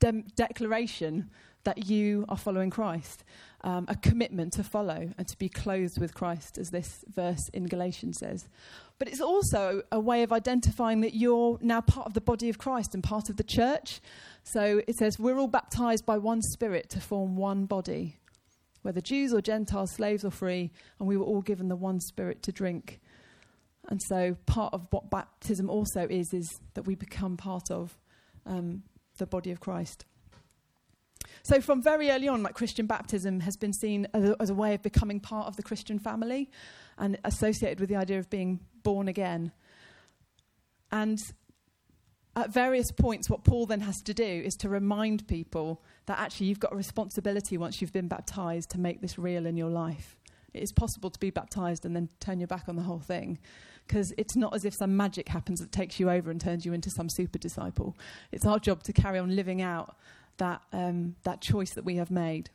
de- 0.00 0.24
declaration 0.34 1.30
that 1.64 1.86
you 1.88 2.24
are 2.28 2.36
following 2.36 2.70
Christ, 2.70 3.24
um, 3.62 3.86
a 3.88 3.96
commitment 3.96 4.52
to 4.52 4.62
follow 4.62 5.10
and 5.18 5.26
to 5.26 5.36
be 5.36 5.48
clothed 5.48 6.00
with 6.00 6.14
Christ, 6.14 6.58
as 6.58 6.70
this 6.70 7.04
verse 7.12 7.48
in 7.52 7.66
Galatians 7.66 8.18
says. 8.18 8.48
But 9.00 9.08
it's 9.08 9.20
also 9.20 9.82
a 9.90 9.98
way 9.98 10.22
of 10.22 10.32
identifying 10.32 11.00
that 11.00 11.14
you're 11.14 11.58
now 11.60 11.80
part 11.80 12.06
of 12.06 12.14
the 12.14 12.20
body 12.20 12.48
of 12.48 12.56
Christ 12.56 12.94
and 12.94 13.02
part 13.02 13.28
of 13.28 13.36
the 13.36 13.42
church. 13.42 14.00
So 14.44 14.80
it 14.86 14.94
says, 14.94 15.18
We're 15.18 15.38
all 15.38 15.48
baptized 15.48 16.06
by 16.06 16.18
one 16.18 16.40
spirit 16.40 16.88
to 16.90 17.00
form 17.00 17.36
one 17.36 17.66
body 17.66 18.16
whether 18.86 19.00
Jews 19.00 19.34
or 19.34 19.40
Gentiles, 19.40 19.90
slaves 19.90 20.24
or 20.24 20.30
free, 20.30 20.70
and 21.00 21.08
we 21.08 21.16
were 21.16 21.24
all 21.24 21.42
given 21.42 21.66
the 21.66 21.74
one 21.74 21.98
spirit 21.98 22.40
to 22.44 22.52
drink. 22.52 23.00
And 23.88 24.00
so, 24.00 24.36
part 24.46 24.72
of 24.72 24.86
what 24.90 25.10
baptism 25.10 25.68
also 25.68 26.06
is, 26.08 26.32
is 26.32 26.60
that 26.74 26.86
we 26.86 26.94
become 26.94 27.36
part 27.36 27.68
of 27.68 27.98
um, 28.46 28.84
the 29.18 29.26
body 29.26 29.50
of 29.50 29.58
Christ. 29.58 30.04
So, 31.42 31.60
from 31.60 31.82
very 31.82 32.10
early 32.10 32.28
on, 32.28 32.44
like 32.44 32.54
Christian 32.54 32.86
baptism 32.86 33.40
has 33.40 33.56
been 33.56 33.72
seen 33.72 34.06
as 34.14 34.30
a, 34.30 34.36
as 34.40 34.50
a 34.50 34.54
way 34.54 34.72
of 34.74 34.82
becoming 34.82 35.18
part 35.18 35.48
of 35.48 35.56
the 35.56 35.64
Christian 35.64 35.98
family 35.98 36.48
and 36.96 37.18
associated 37.24 37.80
with 37.80 37.88
the 37.88 37.96
idea 37.96 38.20
of 38.20 38.30
being 38.30 38.60
born 38.84 39.08
again. 39.08 39.50
And 40.92 41.18
at 42.36 42.50
various 42.52 42.92
points, 42.92 43.30
what 43.30 43.44
Paul 43.44 43.64
then 43.64 43.80
has 43.80 44.02
to 44.02 44.12
do 44.12 44.22
is 44.22 44.56
to 44.56 44.68
remind 44.68 45.26
people 45.26 45.82
that 46.04 46.18
actually 46.18 46.46
you've 46.46 46.60
got 46.60 46.72
a 46.72 46.76
responsibility 46.76 47.56
once 47.56 47.80
you've 47.80 47.94
been 47.94 48.08
baptized 48.08 48.70
to 48.70 48.78
make 48.78 49.00
this 49.00 49.18
real 49.18 49.46
in 49.46 49.56
your 49.56 49.70
life. 49.70 50.16
It 50.52 50.62
is 50.62 50.70
possible 50.70 51.08
to 51.10 51.18
be 51.18 51.30
baptized 51.30 51.86
and 51.86 51.96
then 51.96 52.10
turn 52.20 52.38
your 52.38 52.46
back 52.46 52.68
on 52.68 52.76
the 52.76 52.82
whole 52.82 53.00
thing 53.00 53.38
because 53.86 54.12
it's 54.18 54.36
not 54.36 54.54
as 54.54 54.66
if 54.66 54.74
some 54.74 54.96
magic 54.96 55.28
happens 55.28 55.60
that 55.60 55.72
takes 55.72 55.98
you 55.98 56.10
over 56.10 56.30
and 56.30 56.40
turns 56.40 56.66
you 56.66 56.74
into 56.74 56.90
some 56.90 57.08
super 57.08 57.38
disciple. 57.38 57.96
It's 58.32 58.44
our 58.44 58.58
job 58.58 58.82
to 58.84 58.92
carry 58.92 59.18
on 59.18 59.34
living 59.34 59.62
out 59.62 59.96
that, 60.36 60.60
um, 60.72 61.16
that 61.22 61.40
choice 61.40 61.72
that 61.72 61.84
we 61.84 61.96
have 61.96 62.10
made. 62.10 62.50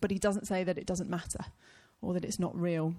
But 0.00 0.10
he 0.10 0.18
doesn't 0.18 0.46
say 0.46 0.64
that 0.64 0.78
it 0.78 0.86
doesn't 0.86 1.10
matter 1.10 1.44
or 2.00 2.14
that 2.14 2.24
it's 2.24 2.38
not 2.38 2.58
real. 2.58 2.94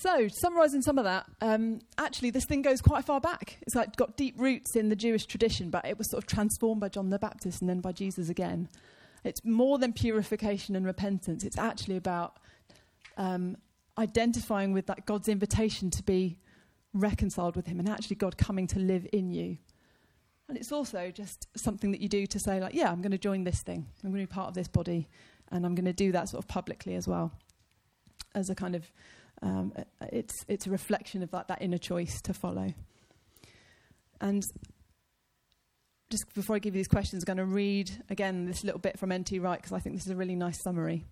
So, 0.00 0.28
summarising 0.28 0.82
some 0.82 0.96
of 0.96 1.04
that, 1.06 1.26
um, 1.40 1.80
actually, 1.98 2.30
this 2.30 2.44
thing 2.44 2.62
goes 2.62 2.80
quite 2.80 3.04
far 3.04 3.20
back. 3.20 3.58
It's 3.62 3.74
like 3.74 3.96
got 3.96 4.16
deep 4.16 4.36
roots 4.38 4.76
in 4.76 4.90
the 4.90 4.96
Jewish 4.96 5.26
tradition, 5.26 5.70
but 5.70 5.84
it 5.84 5.98
was 5.98 6.08
sort 6.08 6.22
of 6.22 6.28
transformed 6.28 6.80
by 6.80 6.88
John 6.88 7.10
the 7.10 7.18
Baptist 7.18 7.60
and 7.60 7.68
then 7.68 7.80
by 7.80 7.90
Jesus 7.90 8.28
again. 8.28 8.68
It's 9.24 9.44
more 9.44 9.76
than 9.76 9.92
purification 9.92 10.76
and 10.76 10.86
repentance. 10.86 11.42
It's 11.42 11.58
actually 11.58 11.96
about 11.96 12.36
um, 13.16 13.56
identifying 13.98 14.72
with 14.72 14.86
that 14.86 15.04
God's 15.04 15.26
invitation 15.26 15.90
to 15.90 16.02
be 16.04 16.38
reconciled 16.94 17.56
with 17.56 17.66
Him 17.66 17.80
and 17.80 17.88
actually 17.88 18.16
God 18.16 18.38
coming 18.38 18.68
to 18.68 18.78
live 18.78 19.04
in 19.12 19.32
you. 19.32 19.58
And 20.48 20.56
it's 20.56 20.70
also 20.70 21.10
just 21.10 21.48
something 21.56 21.90
that 21.90 22.00
you 22.00 22.08
do 22.08 22.24
to 22.24 22.38
say, 22.38 22.60
like, 22.60 22.72
yeah, 22.72 22.92
I'm 22.92 23.02
going 23.02 23.10
to 23.10 23.18
join 23.18 23.42
this 23.42 23.62
thing. 23.62 23.84
I'm 24.04 24.12
going 24.12 24.22
to 24.22 24.28
be 24.28 24.32
part 24.32 24.46
of 24.46 24.54
this 24.54 24.68
body, 24.68 25.08
and 25.50 25.66
I'm 25.66 25.74
going 25.74 25.86
to 25.86 25.92
do 25.92 26.12
that 26.12 26.28
sort 26.28 26.44
of 26.44 26.46
publicly 26.46 26.94
as 26.94 27.08
well, 27.08 27.32
as 28.36 28.48
a 28.48 28.54
kind 28.54 28.76
of 28.76 28.88
um, 29.42 29.72
it's, 30.12 30.44
it's 30.48 30.66
a 30.66 30.70
reflection 30.70 31.22
of 31.22 31.30
that, 31.30 31.48
that 31.48 31.62
inner 31.62 31.78
choice 31.78 32.20
to 32.22 32.34
follow. 32.34 32.74
And 34.20 34.42
just 36.10 36.24
before 36.34 36.56
I 36.56 36.58
give 36.58 36.74
you 36.74 36.80
these 36.80 36.88
questions, 36.88 37.22
I'm 37.22 37.36
going 37.36 37.48
to 37.48 37.54
read 37.54 37.90
again 38.10 38.46
this 38.46 38.64
little 38.64 38.80
bit 38.80 38.98
from 38.98 39.12
N.T. 39.12 39.38
Wright 39.38 39.60
because 39.60 39.72
I 39.72 39.78
think 39.78 39.96
this 39.96 40.06
is 40.06 40.12
a 40.12 40.16
really 40.16 40.34
nice 40.34 40.62
summary. 40.62 41.04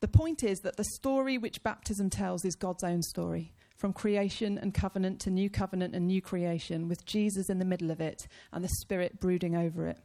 The 0.00 0.08
point 0.08 0.42
is 0.42 0.60
that 0.60 0.76
the 0.76 0.84
story 0.84 1.36
which 1.36 1.62
baptism 1.62 2.08
tells 2.08 2.44
is 2.44 2.54
God's 2.54 2.82
own 2.82 3.02
story, 3.02 3.52
from 3.76 3.92
creation 3.92 4.58
and 4.58 4.72
covenant 4.72 5.20
to 5.20 5.30
new 5.30 5.50
covenant 5.50 5.94
and 5.94 6.06
new 6.06 6.22
creation, 6.22 6.88
with 6.88 7.04
Jesus 7.04 7.50
in 7.50 7.58
the 7.58 7.66
middle 7.66 7.90
of 7.90 8.00
it 8.00 8.26
and 8.52 8.64
the 8.64 8.68
Spirit 8.80 9.20
brooding 9.20 9.54
over 9.56 9.86
it. 9.86 9.98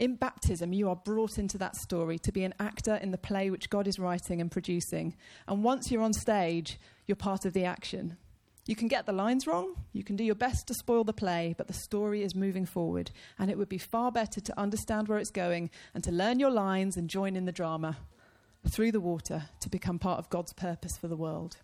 In 0.00 0.14
baptism, 0.14 0.72
you 0.72 0.88
are 0.88 0.96
brought 0.96 1.36
into 1.36 1.58
that 1.58 1.76
story 1.76 2.18
to 2.20 2.32
be 2.32 2.42
an 2.42 2.54
actor 2.58 2.94
in 2.94 3.10
the 3.10 3.18
play 3.18 3.50
which 3.50 3.68
God 3.68 3.86
is 3.86 3.98
writing 3.98 4.40
and 4.40 4.50
producing. 4.50 5.14
And 5.46 5.62
once 5.62 5.90
you're 5.90 6.00
on 6.00 6.14
stage, 6.14 6.80
you're 7.06 7.16
part 7.16 7.44
of 7.44 7.52
the 7.52 7.66
action. 7.66 8.16
You 8.64 8.74
can 8.74 8.88
get 8.88 9.04
the 9.04 9.12
lines 9.12 9.46
wrong, 9.46 9.74
you 9.92 10.02
can 10.02 10.16
do 10.16 10.24
your 10.24 10.34
best 10.34 10.66
to 10.68 10.74
spoil 10.74 11.04
the 11.04 11.12
play, 11.12 11.54
but 11.58 11.66
the 11.66 11.74
story 11.74 12.22
is 12.22 12.34
moving 12.34 12.64
forward, 12.64 13.10
and 13.38 13.50
it 13.50 13.58
would 13.58 13.68
be 13.68 13.76
far 13.76 14.10
better 14.10 14.40
to 14.40 14.58
understand 14.58 15.06
where 15.06 15.18
it's 15.18 15.30
going 15.30 15.68
and 15.92 16.02
to 16.04 16.10
learn 16.10 16.40
your 16.40 16.50
lines 16.50 16.96
and 16.96 17.10
join 17.10 17.36
in 17.36 17.44
the 17.44 17.52
drama 17.52 17.98
through 18.70 18.92
the 18.92 19.00
water 19.00 19.50
to 19.60 19.68
become 19.68 19.98
part 19.98 20.18
of 20.18 20.30
God's 20.30 20.54
purpose 20.54 20.96
for 20.98 21.08
the 21.08 21.16
world. 21.16 21.58